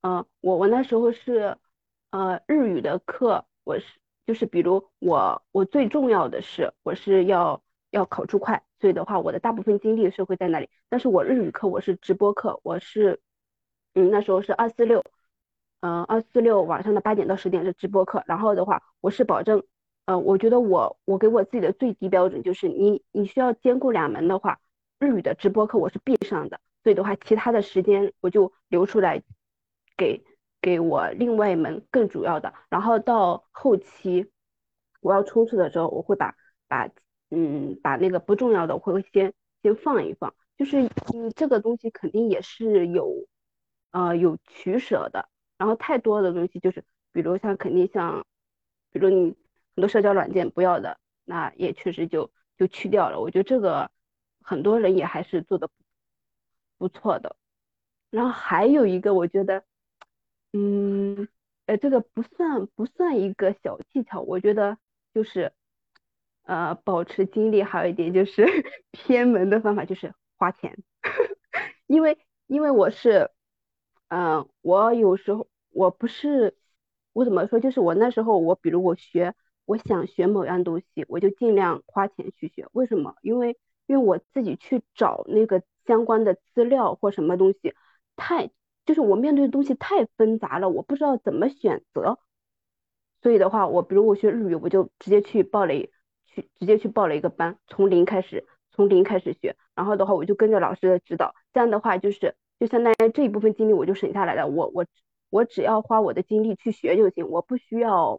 [0.00, 1.56] 嗯，我我那时候是，
[2.10, 10.68] 呃，日语的课，我是就是比如我我最重要的是我是要要考注会，所以的话我的大部分精力是会在那里。
[10.88, 13.20] 但是我日语课我是直播课，我是，
[13.94, 15.04] 嗯，那时候是二四六，
[15.80, 19.62] 嗯，二四六晚上的八点到十点是直播课，然后的话我是保证，
[20.06, 24.58] 呃，我觉得我我给我自己的最低标准就是你你需要兼顾两门的话。
[24.98, 29.22] 日语的直播课我是必上的，所以的话，其他的时间我就留出来
[29.96, 30.24] 给
[30.60, 32.54] 给我另外一门更主要的。
[32.70, 34.30] 然后到后期
[35.00, 36.34] 我要冲刺的时候，我会把
[36.66, 36.88] 把
[37.30, 43.26] 嗯把那个不重要的，我会先先放一放，就是你这个东西肯定也是有，
[43.90, 45.28] 呃，有取舍的。
[45.58, 48.24] 然后太多的东西就是，比如像肯定像，
[48.92, 49.34] 比如你
[49.74, 53.20] 很多社交软件不要的，那也确实就就去掉了。
[53.20, 53.90] 我觉得这个
[54.46, 55.68] 很多人也还是做的
[56.78, 57.36] 不错的。
[58.10, 59.64] 然后还有一个，我觉得，
[60.52, 61.28] 嗯，
[61.66, 64.78] 呃，这个不算不算一个小技巧，我觉得
[65.14, 65.52] 就是，
[66.44, 68.46] 呃，保持精力，还有一点就是
[68.92, 70.78] 偏门的方法就是花钱，
[71.86, 73.30] 因为因为我是。
[74.08, 76.56] 嗯，我有时候我不是
[77.12, 79.34] 我怎么说，就是我那时候我比如我学，
[79.64, 82.68] 我想学某样东西，我就尽量花钱去学。
[82.72, 83.16] 为什么？
[83.20, 87.74] 因为因为我自己去找那个相关的资料或什么东西，
[88.16, 88.50] 太
[88.84, 92.18] 就是我面对的东西太纷杂了，我不知道怎么选择。
[93.22, 95.90] 所以的话，我比如我学日语，我就直接去报了一
[96.26, 99.56] 去直接去报了一个班，从零开始，从零开始学。
[99.74, 102.36] 然后的话，我就跟着老师的指导，这样的话就是。
[102.58, 104.86] 就相当于这一部分精力我就省下来了，我我
[105.28, 108.18] 我只要花我的精力去学就行，我不需要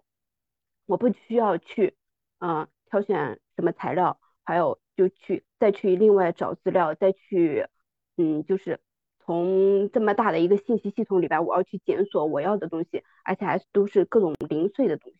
[0.86, 1.96] 我不需要去
[2.38, 7.68] 嗯挑选什么材料，还有就去再去另外找资料，再去
[8.16, 8.80] 嗯就是
[9.20, 15.20] 从这么大的一个信息系统里边，我要去检索我要的东西，而且还都是各种零碎的东西。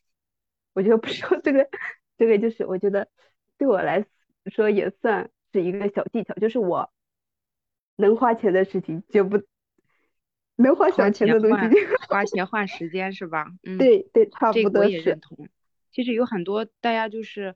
[0.74, 1.70] 我觉得不说这个
[2.18, 3.10] 这个就是我觉得
[3.58, 4.06] 对我来
[4.46, 6.90] 说也算是一个小技巧，就是我。
[8.00, 9.42] 能花钱的事情绝不
[10.56, 11.76] 能花小钱的东西，
[12.08, 13.48] 花钱换时间是吧？
[13.66, 15.50] 嗯，对对，差不多我也认同。
[15.92, 17.56] 其实有很多大家就是，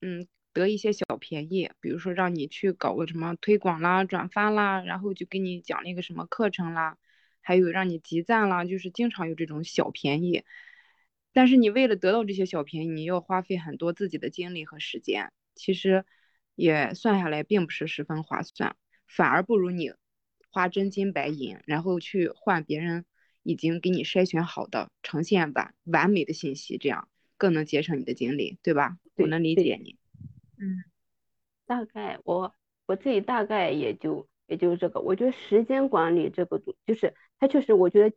[0.00, 0.26] 嗯，
[0.56, 6.96] 得一些小便宜，比如说让你去搞个什么推广啦、转发啦，然后就给你讲那个什么课程啦，
[7.42, 10.42] 还有让你集赞啦，就是经常有这种小便宜。
[11.34, 16.06] 但是你为了得到这些小便宜，你要花费很多自己的精力和时间，其实
[16.54, 18.74] 也算下来并不是十分划算。
[19.06, 19.92] 反而不如你
[20.50, 23.04] 花真金白银，然后去换别人
[23.42, 28.96] 已经给你筛选好的、呈现完完美的信息，这样更能节省你的精力，对吧？
[29.16, 29.96] 我能理解你。
[30.58, 30.84] 嗯，
[31.66, 32.54] 大概我
[32.86, 35.00] 我自己大概也就也就是这个。
[35.00, 38.16] 我觉得时间管理这个就是它确实，我觉得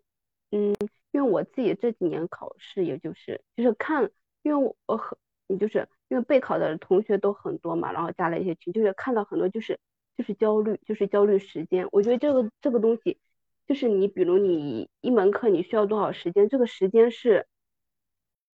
[0.51, 0.75] 嗯，
[1.11, 4.11] 因为我自己这几年考试，也就是就是看，
[4.43, 5.17] 因为我很
[5.47, 9.79] 你就是因为备考的同学都很多嘛，然后加了一些群，就是看到很多就是。
[10.17, 11.87] 就是焦虑，就是焦虑时间。
[11.93, 13.17] 我觉得这个这个东西，
[13.65, 17.47] 就是你比如你一门课你需要多少时间，这个时间是，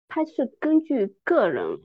[0.08, 1.78] 它是根据个人，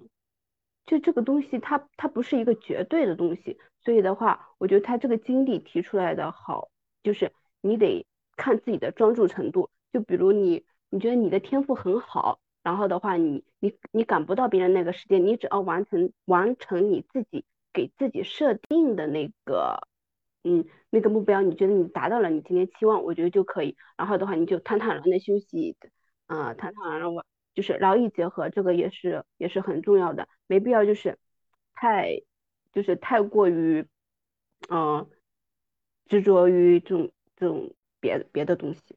[0.87, 3.59] 就这个东西它它不是一个绝对的东西。
[3.83, 6.69] 所以的话，我觉得他这个经历提出来的好，
[7.03, 7.31] 就是
[7.61, 8.03] 你得
[8.35, 9.69] 看自己的专注程度。
[9.93, 17.45] 就比如你你觉得你的天赋很好，然后的话你你你赶不到别人那个时间，你只要完成完成你自己。
[17.73, 19.87] 给自己设定的那个，
[20.43, 23.77] 嗯，那个目标，你觉得你达到了，你今天期望，我觉得就可以。
[23.95, 25.77] 然后的话，你就坦坦然的休息，
[26.25, 27.23] 啊，坦坦然的我
[27.57, 31.17] 就是劳逸结合，这个也是也是很重要的，没必要就是
[31.73, 32.21] 太
[32.71, 33.83] 就是太过于，
[34.69, 35.09] 嗯，
[36.05, 38.95] 执着于这种这种别别的东西。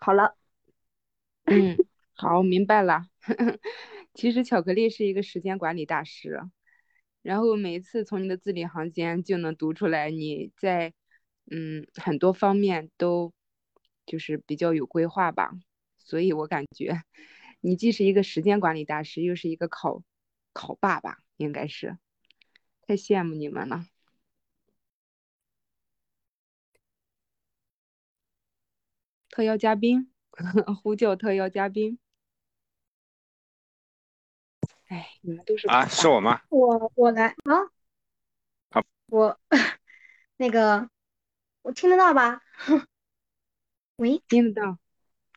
[0.00, 0.34] 好了，
[1.44, 1.78] 嗯，
[2.14, 3.04] 好，明白了。
[4.12, 6.40] 其实巧克力是一个时间管理大师，
[7.22, 10.92] 然后每一次从你的字里行间就能读出来你在
[11.48, 13.32] 嗯很多方面都
[14.04, 15.52] 就是比较有规划吧，
[16.04, 17.02] 所以我感觉
[17.60, 20.02] 你既是一个时间管理大师，又是一个考
[20.52, 21.96] 考爸爸，应该是
[22.82, 23.86] 太羡慕你们了。
[29.30, 30.12] 特邀嘉宾，
[30.82, 31.98] 呼叫特邀嘉宾。
[34.88, 36.42] 哎，你们都是啊，是我吗？
[36.50, 37.72] 我我来啊，
[38.70, 39.40] 好，我
[40.36, 40.90] 那个
[41.62, 42.42] 我听得到吧？
[43.96, 44.81] 喂，听得到。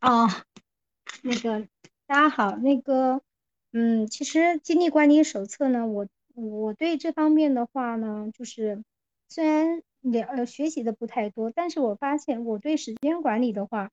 [0.05, 0.27] 哦，
[1.23, 1.67] 那个
[2.05, 3.23] 大家好，那个
[3.71, 8.83] 嗯，其实精力管理手册呢，我我对这方面的话呢，就是
[9.27, 13.89] 虽然了呃学习的不太多，但是我发现我对时间管理的话，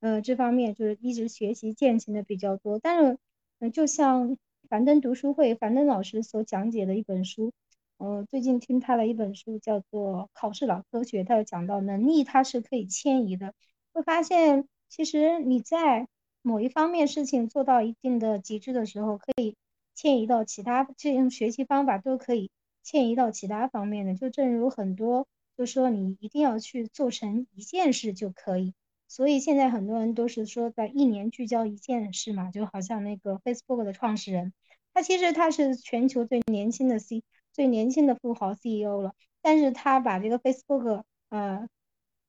[0.00, 3.18] 呃这方面就是一直学习践行的比较多，但是
[3.60, 4.36] 嗯，就像。
[4.68, 7.52] 樊登读书会，樊登老师所讲解的一本书，
[7.98, 13.52] 呃，最近听他的一本书叫做《考试老科学》，他有讲到能力它是可以迁移的，
[13.92, 16.06] 会发现其实你在
[16.42, 19.56] 某一方面事情做到一定的极致的时候，可以
[19.94, 22.50] 迁移到其他，这种学习方法都可以
[22.82, 24.14] 迁移到其他方面的。
[24.14, 25.26] 就正如很多，
[25.56, 28.74] 就说你一定要去做成一件事就可以。
[29.08, 34.52] 所以现在很多人都是说在一年聚焦一件事嘛，就好像那个 Facebook 的创始人，
[34.92, 41.66] 他其实他是全球最年轻的 C 最年轻的富豪 CEO 了，但是他把这个 Facebook 呃，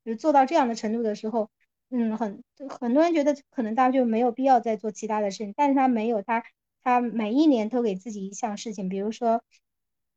[0.02, 1.50] 就做到这样的程度的时候，
[1.96, 6.42] 嗯，很很多人觉得可能他就没有必要再做其他的事情，但是他没有，他
[6.82, 9.44] 他每一年都给自己一项事情，比如说，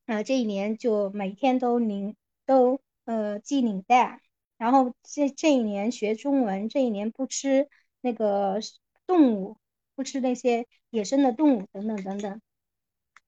[0.07, 2.15] 呃，这一年就每天都领
[2.47, 4.21] 都呃系领带，
[4.57, 7.69] 然后这这一年学中文，这一年不吃
[8.01, 8.59] 那个
[9.05, 9.57] 动物，
[9.93, 12.41] 不吃那些野生的动物等等等等。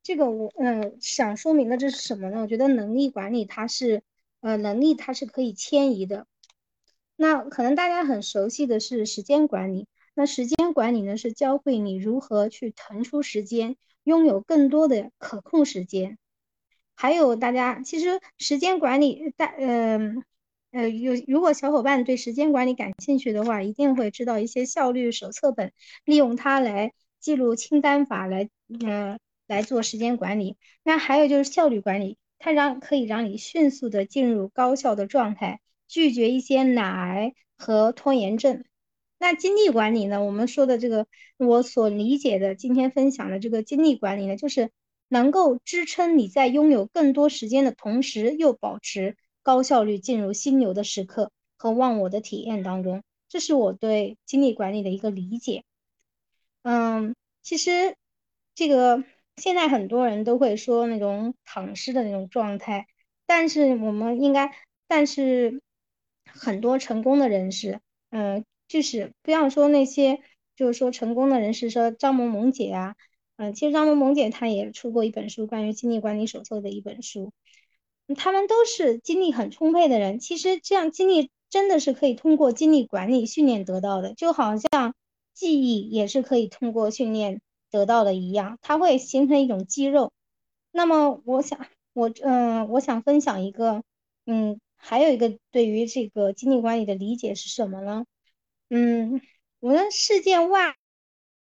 [0.02, 2.42] 这个我嗯想说明的这是什么呢？
[2.42, 4.02] 我觉得能力管理它是
[4.42, 6.26] 呃能力它是可以迁移的。
[7.22, 16.18] 那可能大家很熟悉的是时间管理，那时间管理呢是教会你如何去腾出时间，拥有更多的可控时间。
[16.96, 20.24] 还有大家其实时间管理大嗯
[20.72, 25.74] 呃有如果小伙伴对时间管理感兴趣的话，一定会知道一些效率手册本，
[26.06, 28.50] 利用它来记录清单法来
[28.82, 29.20] 嗯。
[29.50, 35.60] 来做时间管理，那还有就是效率管理，它让可以让你迅速的进入高效的状态，
[35.90, 38.64] 拒绝一些懒癌和拖延症。
[39.18, 40.24] 那精力管理呢？
[40.24, 44.70] 我们说的这个，我所理解的今天分享的这个精力管理呢，就是
[45.10, 53.04] 能够支撑你在拥有更多时间的同时，又保持高效率进入心流的时刻和忘我的体验当中。
[53.28, 55.66] 这是我对精力管理的一个理解。
[56.62, 57.96] 嗯，其实
[58.56, 59.04] 这个。
[59.42, 62.88] 现在很多人都会说那种躺尸的那种状态，
[63.26, 64.52] 但是我们应该，
[64.86, 65.62] 但是
[66.34, 67.80] 很多成功的人士，
[68.12, 70.20] 嗯，就是不要说那些，
[70.56, 72.96] 就是说成功的人士，说张萌萌姐啊，
[73.38, 77.32] 嗯，其实张萌萌姐她也出过一本书，关于精力管理手册的一本书，
[78.16, 80.20] 他们都是精力很充沛的人。
[80.20, 84.94] 其实这样精力真的是可以通过精力管理训练得到的，就好像
[85.34, 87.42] 记忆也是可以通过训练。
[87.72, 90.12] 得到的一样，它会形成一种肌肉。
[90.72, 93.84] 那么，我想，我嗯，我想分享一个，
[94.26, 98.06] 嗯，还有一个对于这个经济管理的理解是什么呢？
[98.70, 99.22] 嗯，
[99.60, 100.74] 我们世界万，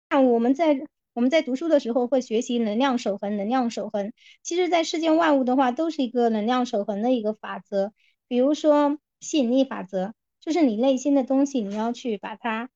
[0.09, 4.13] 我们在我们在读书的时候会学习能量守恒，能量守恒。
[4.41, 7.93] 其实，在世间万物的话，都是一个能量守恒的一个法则。
[8.27, 12.69] 比如说吸引力法则，就是你内心的东西，你要去把它，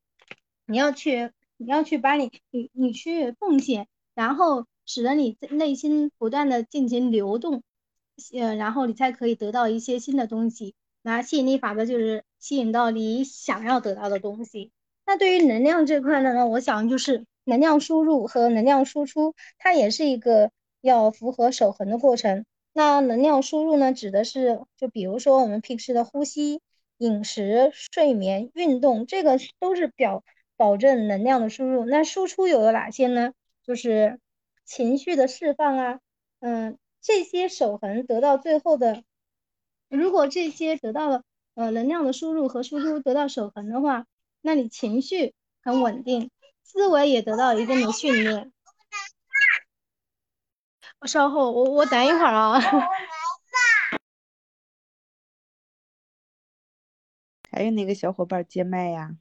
[0.66, 1.32] 你要去。
[1.64, 7.62] 你要去把你你你去奉献，然后使得你内心不断的进行流动，
[8.34, 10.76] 呃，然后你才可以得到一些新的东西。
[11.02, 14.72] 那吸引力法则就是吸引到你想要得到的东西。
[15.06, 20.52] 那对于能量这块呢，我想就是能量输入和能量输出，它也是一个
[20.82, 22.46] 要符合守恒的过程。
[22.74, 26.62] 那能量输入呢，指的是就比如说我们平时的呼吸、
[26.98, 30.24] 饮食、睡眠、运动，这个都是表。
[30.58, 33.34] 保证能量的输入，那输出有了哪些呢？
[33.66, 34.20] 就是
[34.64, 36.00] 情绪的释放啊，
[36.40, 39.04] 嗯，这些守恒得到最后的，
[39.90, 41.24] 如果这些得到了
[41.56, 44.06] 呃能量的输入和输出得到守恒的话，
[44.42, 45.34] 那你情绪
[45.64, 46.30] 很稳定，
[46.64, 48.54] 思维也得到一定的训练。
[51.00, 52.60] 我稍后，我我等一会儿啊。
[57.52, 59.18] 还有哪个小伙伴接麦呀？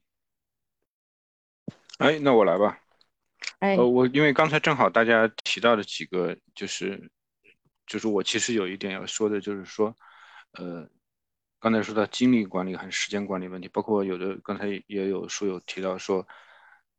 [1.98, 2.81] 哎，那我来吧。
[3.59, 7.11] 哎，呃，我因为刚才正好大家提到的几个，就是，
[7.91, 9.95] 就是我其实有一点要说的，就是说，
[10.53, 10.89] 呃，
[11.59, 16.27] 刚才说到精力管理还是时间管理问题，包括有的刚才也有书友提到说，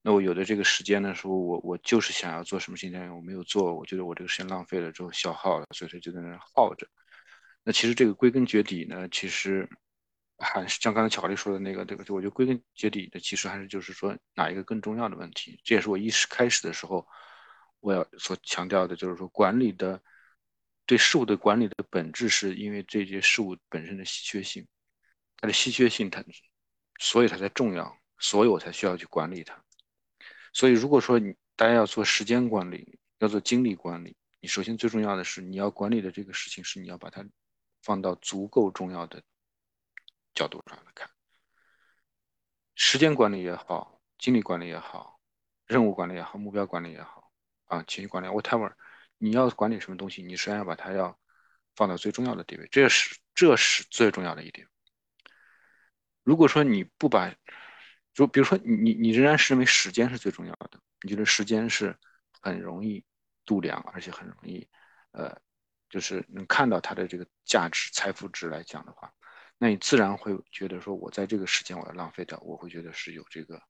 [0.02, 6.86] 那我有的这个时间呢，说我我就是想要做什么事情，我没有做，我觉得我这个时间浪费了之后消耗了，所以说就在那耗着。
[7.64, 9.68] 那其实这个归根结底呢，其实。
[10.44, 15.62] 还是像刚才巧克力说的那个，对吧就我觉得归根结底的，其实还是就是说哪一个更重要的问题。
[15.64, 17.08] 这也是我一始开始的时候
[17.80, 20.02] 我要所强调的，就是说管理的
[20.92, 24.68] 对事物的管理的本质，是因为这些事物本身的稀缺性，
[25.38, 26.22] 它的稀缺性，它
[27.00, 29.64] 所以它才重要，所以我才需要去管理它。
[30.52, 37.26] 所以如果说你大家要做时间管理，要做精力管理，你首先最重要的是你要管理的这个事情是你要把它
[37.84, 39.24] 放到足够重要的。
[40.34, 41.10] 角度上来看，
[42.76, 45.22] 时间管理也好，精力管理也好，
[45.68, 47.32] 任务管理也好，目标管理也好，
[47.68, 48.74] 啊，情绪管理，whatever，
[49.22, 51.15] 你要管理什么东西，你首先要把它要
[51.76, 54.68] 放到最重要的地位，这是这是最重要的一点。
[56.23, 57.31] 如果说你不把，
[58.14, 61.95] 就比如说你你仍然是认为时间是最重要的，你觉得时间是
[62.41, 63.06] 很容易
[63.45, 64.68] 度量，而且很容易，
[65.11, 65.39] 呃，
[65.88, 69.14] 就是能看到它的这个价值、财富值来讲的话。
[69.60, 73.61] 那你自然会觉得说，我在这个时间我要浪费掉，我会觉得是有这个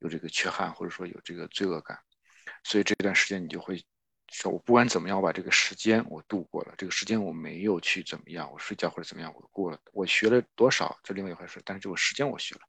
[0.00, 1.96] 有这个缺憾，或者说有这个罪恶感，
[2.64, 3.80] 所以这段时间你就会
[4.36, 11.62] 说我不管怎么样，我把这个时间我度过了，这个时间我没有去怎么样，我睡觉或者怎么样，我过了，我学了多少，这另外一回事。
[11.64, 12.62] 但是这个时间我学了，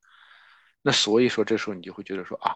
[0.83, 2.55] 那所以说这时候你就会觉得说啊，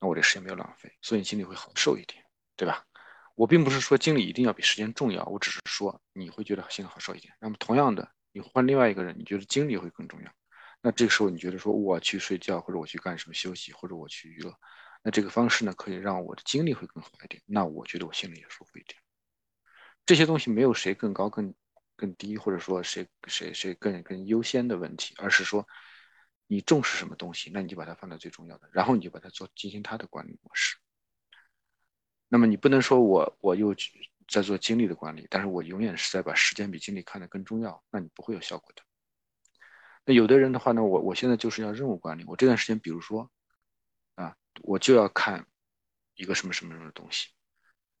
[0.00, 2.24] 那我这时间没有浪费，所以你心里会好受一点，
[2.56, 2.82] 对吧？
[3.34, 7.34] 我并不是说精力一定要比时间重要，我只是说你会觉得心里好受一点。
[7.38, 10.32] 那么同样的，你换另外一个人，你觉得精力会更重要，
[10.80, 14.52] 那这个时候你觉得说我去睡觉或者我去干什么休息或者我去娱乐。
[15.02, 17.40] 那这个方式呢，可以让我的精力会更好一点。
[17.46, 19.00] 那我觉得我心里也舒服一点。
[20.04, 21.54] 这些东西没有谁更高、更
[21.94, 25.66] 更低，或者说谁谁谁更更优先的问题，而是说
[26.46, 30.76] 你重视什么东西，那你就把它放在最重要的，然后你就把它做进行它的管理模式。
[32.28, 33.74] 那么你不能说我我又
[34.28, 38.82] 在做精力的管理，但是我永远是在把时间比精力看得更重要，那你不会有效果的。
[40.04, 43.30] 那有的人的话呢，我我现在就是要任务管理，我这段时间比如说。
[44.62, 45.46] 我就要看
[46.14, 47.28] 一个什么什么什么东西，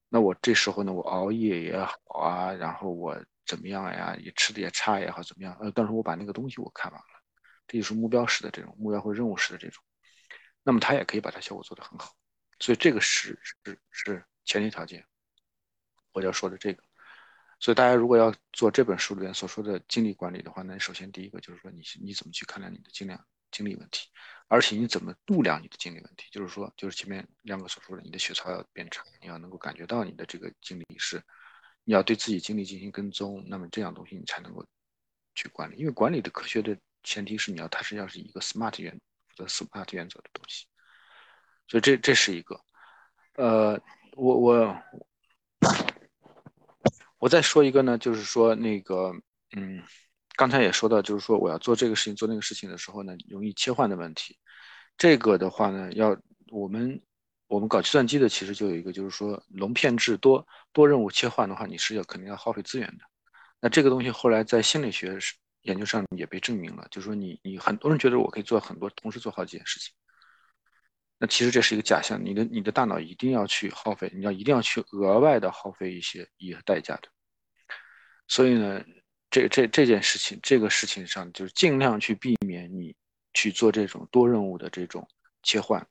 [0.08, 3.16] 那我这时候呢，我熬夜也好啊，然后我
[3.46, 5.56] 怎么样呀，也吃的也差也好，怎么样？
[5.60, 7.22] 呃，但是我把那个东西我看完了，
[7.66, 9.82] 这就是目标式的这种目标或任务式的这种，
[10.62, 12.14] 那么他也可以把它效果做得很好，
[12.58, 15.04] 所以这个是是是前提条件，
[16.12, 16.82] 我要说的这个，
[17.60, 24.08] 所以大家如果要做这本书里面所说的精力管理的话，那首先第一个就是说你你怎么去看待你的精量精力问题。
[24.50, 26.26] 而且你怎么度量你的精力问题？
[26.32, 31.22] 就是说，就是前面亮哥所说的，你的血槽要变长，你要能够感觉到你的这个精力是，
[31.84, 34.64] 你要对自己精力进行跟踪，那么这样东西你才能够
[35.34, 35.76] 去管理。
[35.76, 38.98] 因为管理的科学的前提是你要它是要是一个 SMART 原
[39.36, 40.66] 则，SMART 原则的东西。
[41.66, 42.58] 所以这这是一个，
[43.34, 43.78] 呃，
[44.16, 44.82] 我我
[47.18, 49.12] 我再说一个呢，就是说那个，
[49.54, 49.82] 嗯。
[50.38, 54.38] 刚才也说到，就是说我要做这个事情、做那个事情的时候呢，容易切换的问题。
[54.96, 56.16] 这个的话呢，要
[56.52, 57.02] 我们
[57.48, 63.04] 我们搞计算机的，其实就有一个，就是说龙片制多多任务切换的话，你是要肯定要耗费资源的。
[63.60, 65.18] 那这个东西后来在心理学
[65.62, 69.92] 研究上也被证明了，就是说你你很多人觉得我可以做很多，同时做好几件事情。
[71.18, 77.08] 那其实这是一个假象，你的你的大脑一定要去耗费，你要一定要去额外的耗费一些一些代价的。
[78.28, 78.80] 所以呢。
[79.30, 82.96] 这这这件事情，这个事情上就是尽量去避免你
[83.34, 85.06] 去做这种多任务的这种
[85.42, 85.86] 切换。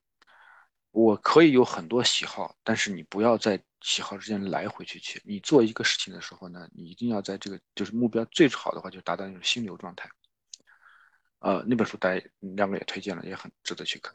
[0.91, 5.21] 我可以有很多喜好，但是你不要在喜好之间来回去切。
[5.23, 10.09] 你做一个事情的时候呢，你一定要在这个就是目标最好的话，就达到那种心流状态。
[11.37, 14.11] 呃，那本书大家两个也推荐了，也很值得去看。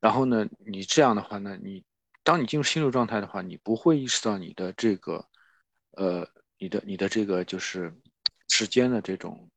[0.00, 1.84] 然后呢，你这样的话呢，你
[2.24, 5.24] 当你进入心流状态的话，你不会意识到你的这个
[5.92, 6.28] 呃，
[6.58, 7.94] 你的你的这个就是。
[8.50, 9.48] 时间的这种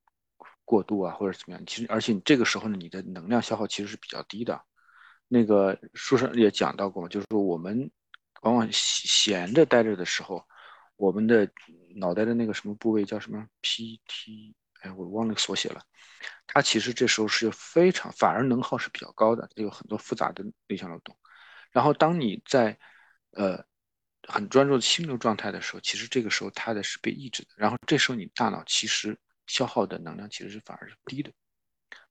[0.63, 4.63] 过渡啊，或者怎么样，其实而且你这个时候呢，你的能量消耗其实是比较低的。
[5.27, 7.91] 那个书上也讲到过，就是说我们
[8.43, 10.45] 往往闲着待着的时候，
[10.95, 11.51] 我们的
[11.95, 15.81] 脑袋的那个什么部位叫什么 PT，哎，我忘了缩写了。
[16.45, 21.17] 它其实这时候是非常反而能耗是比较高的，有很多复杂的内向劳动。
[21.71, 22.77] 然后当你在
[23.31, 23.65] 呃。
[24.27, 29.17] 很专注的心流状态的时候，其实这个时候它的是被抑制的，然后这时候你大脑其实
[29.47, 31.31] 消耗的能量其实是反而是低的，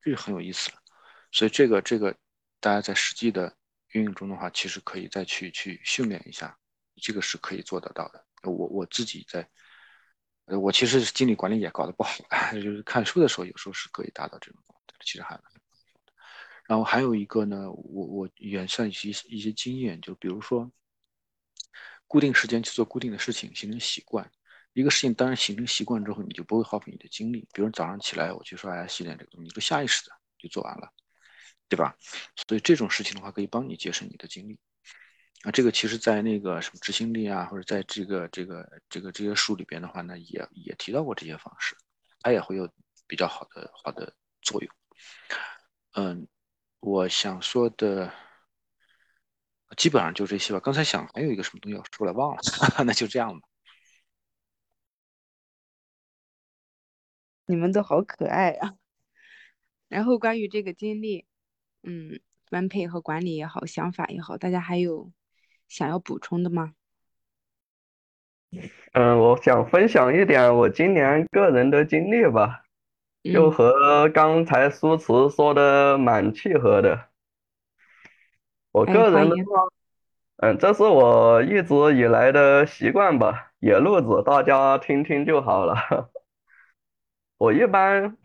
[0.01, 0.77] 这就很有意思了。
[1.31, 2.15] 所以这个这个
[2.59, 3.51] 大家在实际的
[3.89, 6.55] 运用中的话，其实可以再去去训练一下，
[7.01, 8.23] 这个是可以做得到的。
[8.43, 9.47] 我我自己在，
[10.45, 12.13] 呃，我其实精力管理也搞得不好，
[12.53, 14.61] 就是看书的时候有时候是可以达到这种，
[15.03, 15.43] 其实还蛮
[16.65, 20.71] 然后还有一个呢，我我也算一些一些经验，就比如说。
[22.07, 24.29] 固定时间去做固定的事情，形成习惯。
[24.73, 27.47] 一个事情当然形成习惯之后，你就不会耗费你的精力。
[27.53, 30.91] 比如早上起来我去刷牙洗脸这个东西，你就下意识的就做完了，
[31.69, 31.95] 对吧？
[32.47, 34.59] 所以这种事情的话，可以帮你节省你的精力。
[35.43, 41.75] 啊，这个其实在那个什么执行力啊，或者在这个这个这个这些书里边的话呢，也也提到过这些方式，
[42.21, 42.67] 它也会有
[43.05, 44.71] 比较好的好的作用。
[45.93, 46.27] 嗯，
[46.79, 48.11] 我想说的。
[49.77, 50.59] 基本上就这些吧。
[50.59, 52.41] 刚才想还有一个什么东西要说来，忘了，
[52.85, 53.47] 那就这样吧。
[57.45, 58.75] 你们都好可爱啊！
[59.89, 61.25] 然后关于这个经历，
[61.83, 65.11] 嗯，分配和管理也好，想法也好，大家还有
[65.67, 66.73] 想要补充的吗？
[68.93, 72.63] 嗯，我想分享一点我今年个人的经历吧，
[73.23, 77.09] 就和刚才苏慈说的蛮契合的。
[78.73, 79.61] 我个人的话，
[80.37, 86.09] 嗯，这是我一直以来的习惯吧，野路子，大家听听就好了。
[87.37, 88.17] 我一般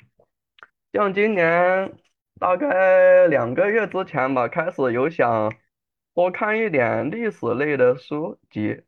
[0.90, 1.92] 像今年
[2.40, 5.52] 大概两个月之前吧，开始有想
[6.14, 8.84] 多看一点历史类的书籍，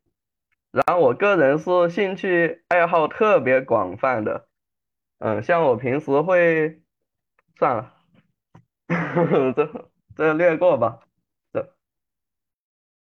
[0.70, 4.46] 然后我个人是兴趣爱好特别广泛的，
[5.18, 6.80] 嗯，像我平时会，
[7.58, 7.92] 算了，
[9.54, 11.09] 这这略过吧，这，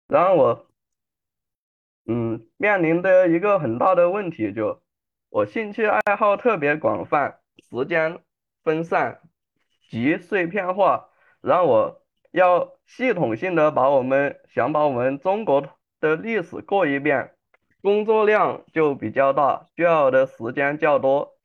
[0.09, 0.67] 然后我，
[2.07, 4.81] 嗯，面临的一个很大的问题就，
[5.29, 8.19] 我兴趣爱好特别广泛，时间
[8.63, 9.21] 分散
[9.89, 11.09] 及碎片化，
[11.41, 15.63] 然后我要系统性的把我们想把我们中国
[15.99, 17.35] 的历史过一遍。
[17.81, 21.37] 工作量就比较大，需要的时间较多。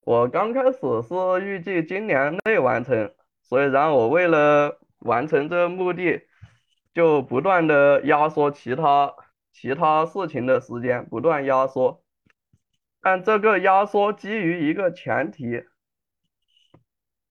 [0.00, 3.12] 我刚开始是预计今年内完成，
[3.42, 6.25] 所以然后我为了完成这个目的，
[6.96, 9.14] 就不断的压缩其他
[9.52, 12.02] 其他事情的时间，不断压缩。
[13.02, 15.66] 但这个压缩基于一个前提，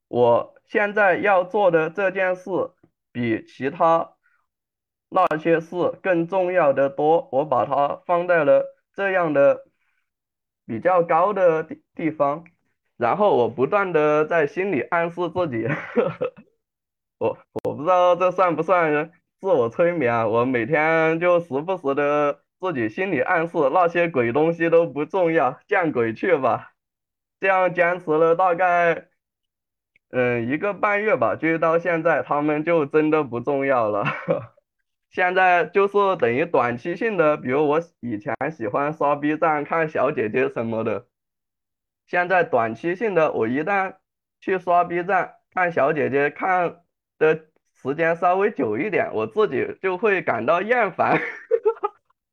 [0.08, 2.52] 我现在要做的这件事
[3.12, 4.12] 比其他。
[5.10, 9.66] 那些事更重要的多，我把它放在了这样的
[10.68, 12.44] 比较高的地地方，
[12.98, 15.66] 然后我不断的在心里暗示自己，
[17.18, 20.30] 我我不知道这算不算自我催眠？
[20.30, 26.72] 我每天就时不时的自己心里暗示那些鬼东西都不重要，见鬼去吧！
[27.40, 29.10] 这样坚持了大概
[30.10, 34.06] 嗯一个半月吧，就到现在，他们就真的不重要了。
[35.12, 41.08] 现在就是等于短期性的，比如我以前喜欢刷 B 站看小姐姐什么的，
[42.08, 43.96] 现在短期性的，我一旦
[44.40, 46.82] 去刷 B 站看小姐姐看
[47.18, 47.46] 的
[47.86, 51.22] 时间稍微久一点，我自己就会感到厌烦，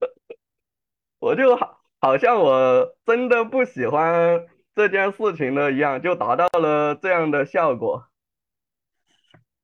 [1.21, 8.07] 我就好好像我真的不喜欢这件事情了一样，就达到了这样的效果。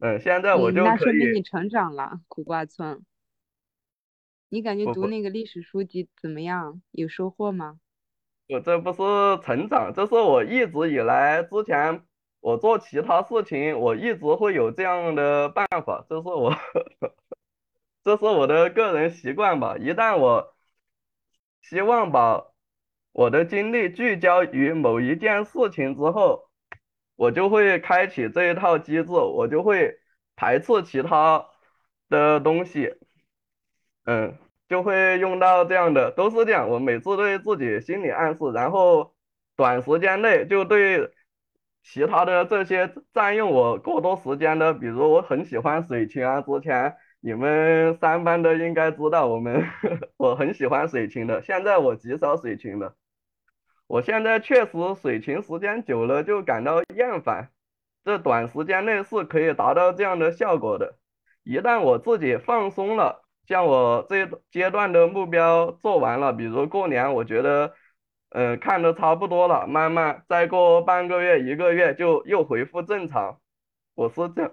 [0.01, 0.85] 嗯，现在我就。
[0.85, 3.03] 那说明你成长了，苦瓜村。
[4.51, 6.83] 你感觉读那个历史书籍怎么样？
[6.91, 7.81] 有收获吗？
[8.49, 8.99] 我这不是
[9.43, 12.03] 成长，这是我一直以来之前
[12.41, 16.55] 我做其他事情，我一直会有这样的办法，这是我，
[18.05, 19.77] 这是我的个人习惯吧。
[19.79, 20.55] 一旦我
[21.61, 22.47] 希望把
[23.13, 26.49] 我的精力聚焦于某一件事情之后，
[27.17, 29.99] 我就会开启这一套机制，我就会
[30.37, 31.47] 排斥其他
[32.09, 32.95] 的东西。
[34.05, 34.39] 嗯，
[34.69, 36.71] 就会用到这样的，都是这样。
[36.71, 39.15] 我每次对自己心理暗示，然后
[39.57, 41.11] 短时间内就对
[41.91, 49.65] 其他的这些占用我过多时间的，比如我很喜欢水情啊，之前你们三班的应该知道，我们
[50.19, 52.95] 我很喜欢水情的，现在我极少水情了。
[53.87, 57.49] 我现在确实水情时间久了就感到厌烦，
[58.05, 60.99] 这短时间内是可以达到这样的效果的。
[61.43, 63.23] 一旦我自己放松了。
[63.47, 67.73] 像我这阶段的目标做完了，比如过年，我觉得，
[68.31, 73.41] 嗯，看的差不多了，慢慢再过半个月、一个月就又恢复正常。
[73.95, 74.53] 我是这样，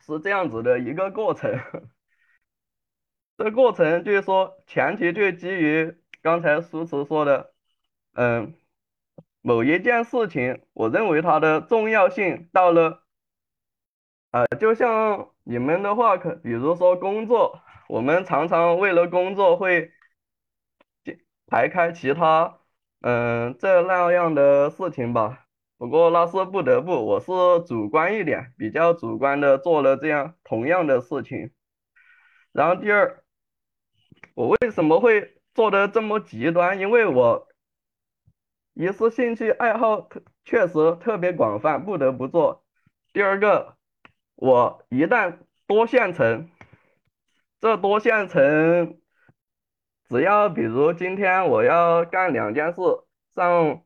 [0.00, 1.58] 是这样子的一个过程。
[3.38, 7.54] 这过程就是说，前提就基于刚才苏慈说的，
[8.14, 8.54] 嗯，
[9.40, 13.04] 某一件事情，我认为它的重要性到了，
[14.30, 17.62] 呃，就像你们的话，可比如说工作。
[17.88, 19.92] 我们常常为了工作会
[21.46, 22.57] 排开其他，
[23.00, 25.46] 嗯，这那样的事情吧。
[25.76, 27.30] 不过那是不得不，我是
[27.66, 31.52] 主观一点，比较主观的做了这样同样的事情。
[32.52, 33.22] 然后第二，
[34.34, 36.80] 我为什么会做的这么极端？
[36.80, 37.46] 因为我
[38.74, 42.64] 一是兴趣爱好特确实特别广泛，不得不做。
[43.12, 43.76] 第二个，
[44.34, 46.50] 我一旦多线程。
[47.60, 48.97] 这多线程，
[50.08, 52.80] 只要比如今天我要干两件事，
[53.34, 53.82] 上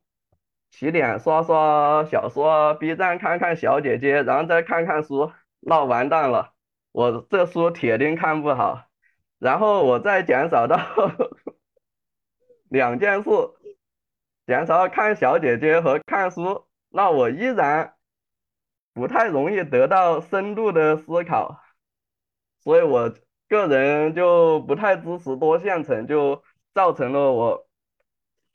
[0.71, 6.55] 起点刷刷小说，B 站看看小姐姐，然后再看看书，那完蛋了，
[6.93, 8.85] 我这书铁定看不好。
[9.41, 10.79] 然后我再减少到
[12.71, 13.31] 两件事，
[14.47, 17.97] 减少看小姐姐和看书，那我依然
[18.95, 21.61] 不太容易得到深度的思考，
[22.61, 23.13] 所以我。
[23.53, 26.43] 个人就不太支持多线程，就
[26.73, 27.67] 造成了我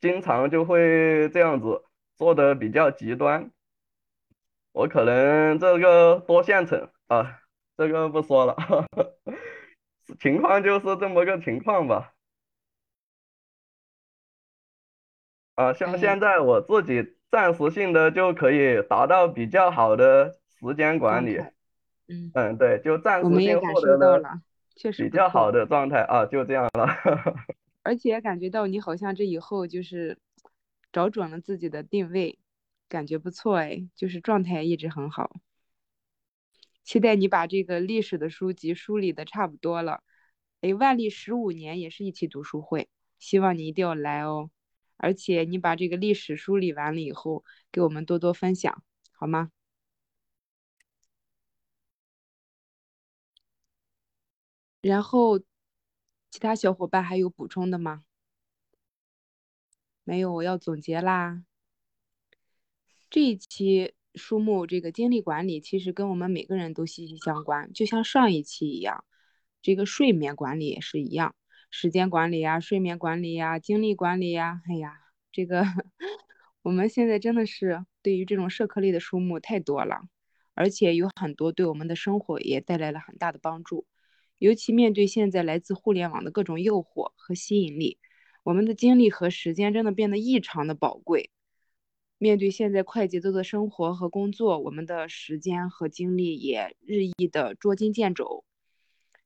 [0.01, 1.83] 经常就会这样子
[2.15, 3.51] 做的比较极端。
[4.71, 7.41] 我可能这个多线程啊，
[7.77, 8.55] 这个不说了，
[10.19, 12.13] 情况就是这么个情况吧。
[15.53, 21.37] 啊，像现在我自己暂时性的就可以达到比较好的时间管理。
[22.07, 24.41] 嗯嗯，对，就暂时性获得了。
[24.97, 26.87] 比较好的状态啊，就这样了。
[27.83, 30.19] 而且感觉到你好像这以后就是
[30.91, 32.37] 找准了自己的定位，
[32.89, 35.31] 感觉不错哎，就是状态一直很好。
[36.83, 40.03] 期待你把这个历史的书籍梳理的差不多了。
[40.61, 42.89] 哎，万历十五年也是一期读书会，
[43.19, 44.49] 希望你一定要来哦。
[44.97, 49.51] 而且你把这个历史梳理完了以后，给我们多多分享，好吗？
[54.83, 55.39] 然后，
[56.29, 58.03] 其他小伙伴还有补充的吗？
[60.03, 61.43] 没有，我要总结啦。
[63.09, 69.03] 这一期书目这个精力管理，其实跟我们每个人都息息相关，就像上一期一样，
[69.61, 71.35] 这个睡眠管理也是一样，
[71.71, 74.93] 时间管理呀、睡眠管理呀、精力管理呀，哎呀，
[75.31, 75.63] 这个
[76.61, 80.01] 我们现在真的是对于这种社科类的书目太多了，
[80.53, 83.85] 而且有很多对我们的生活也带来了很大的帮助。
[84.39, 87.97] 尤其面对现在来自互联网的各种诱惑和吸引力，
[88.43, 91.31] 我们的精力和时间真的变得异常的宝贵。
[92.19, 98.43] 面对现在快节奏的生活和工作，我们的时间和精力也日益的捉襟见肘。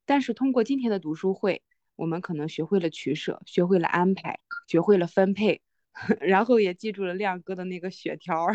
[0.04, 1.62] 但是通过今天的读书会，
[1.96, 5.62] 我们可能学会了取舍，学会了安排，学会了分配，
[6.20, 8.48] 然后也记住了亮哥的那个血条。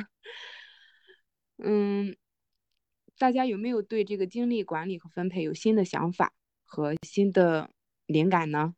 [1.58, 2.16] 嗯，
[3.18, 6.34] 大家有没有对这个精力管理和分配有新的想法？
[6.68, 7.72] 和新的
[8.06, 8.76] 灵感呢？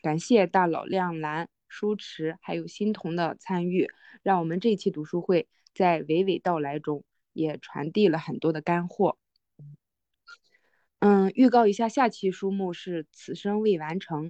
[0.00, 3.90] 感谢大佬亮蓝、舒池还有欣桐的参与，
[4.22, 9.18] 让我们这期读书会在娓娓道来中也传递了很多的干货。
[11.00, 14.28] 嗯，预告一下，下期书目是《此生未完成》，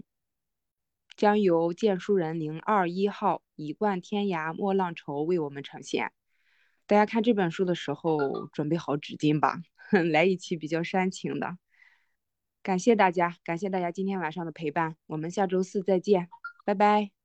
[1.17, 6.11] 将由荐书人零二一号以冠天涯莫浪愁为我们呈现。
[6.87, 9.61] 大家看这本书的时候，准备好纸巾吧，
[10.13, 11.59] 来一期比较煽情的。
[12.65, 16.29] 感谢大家，感谢大家今天晚上的陪伴，我们下周四再见，
[16.65, 17.24] 拜拜。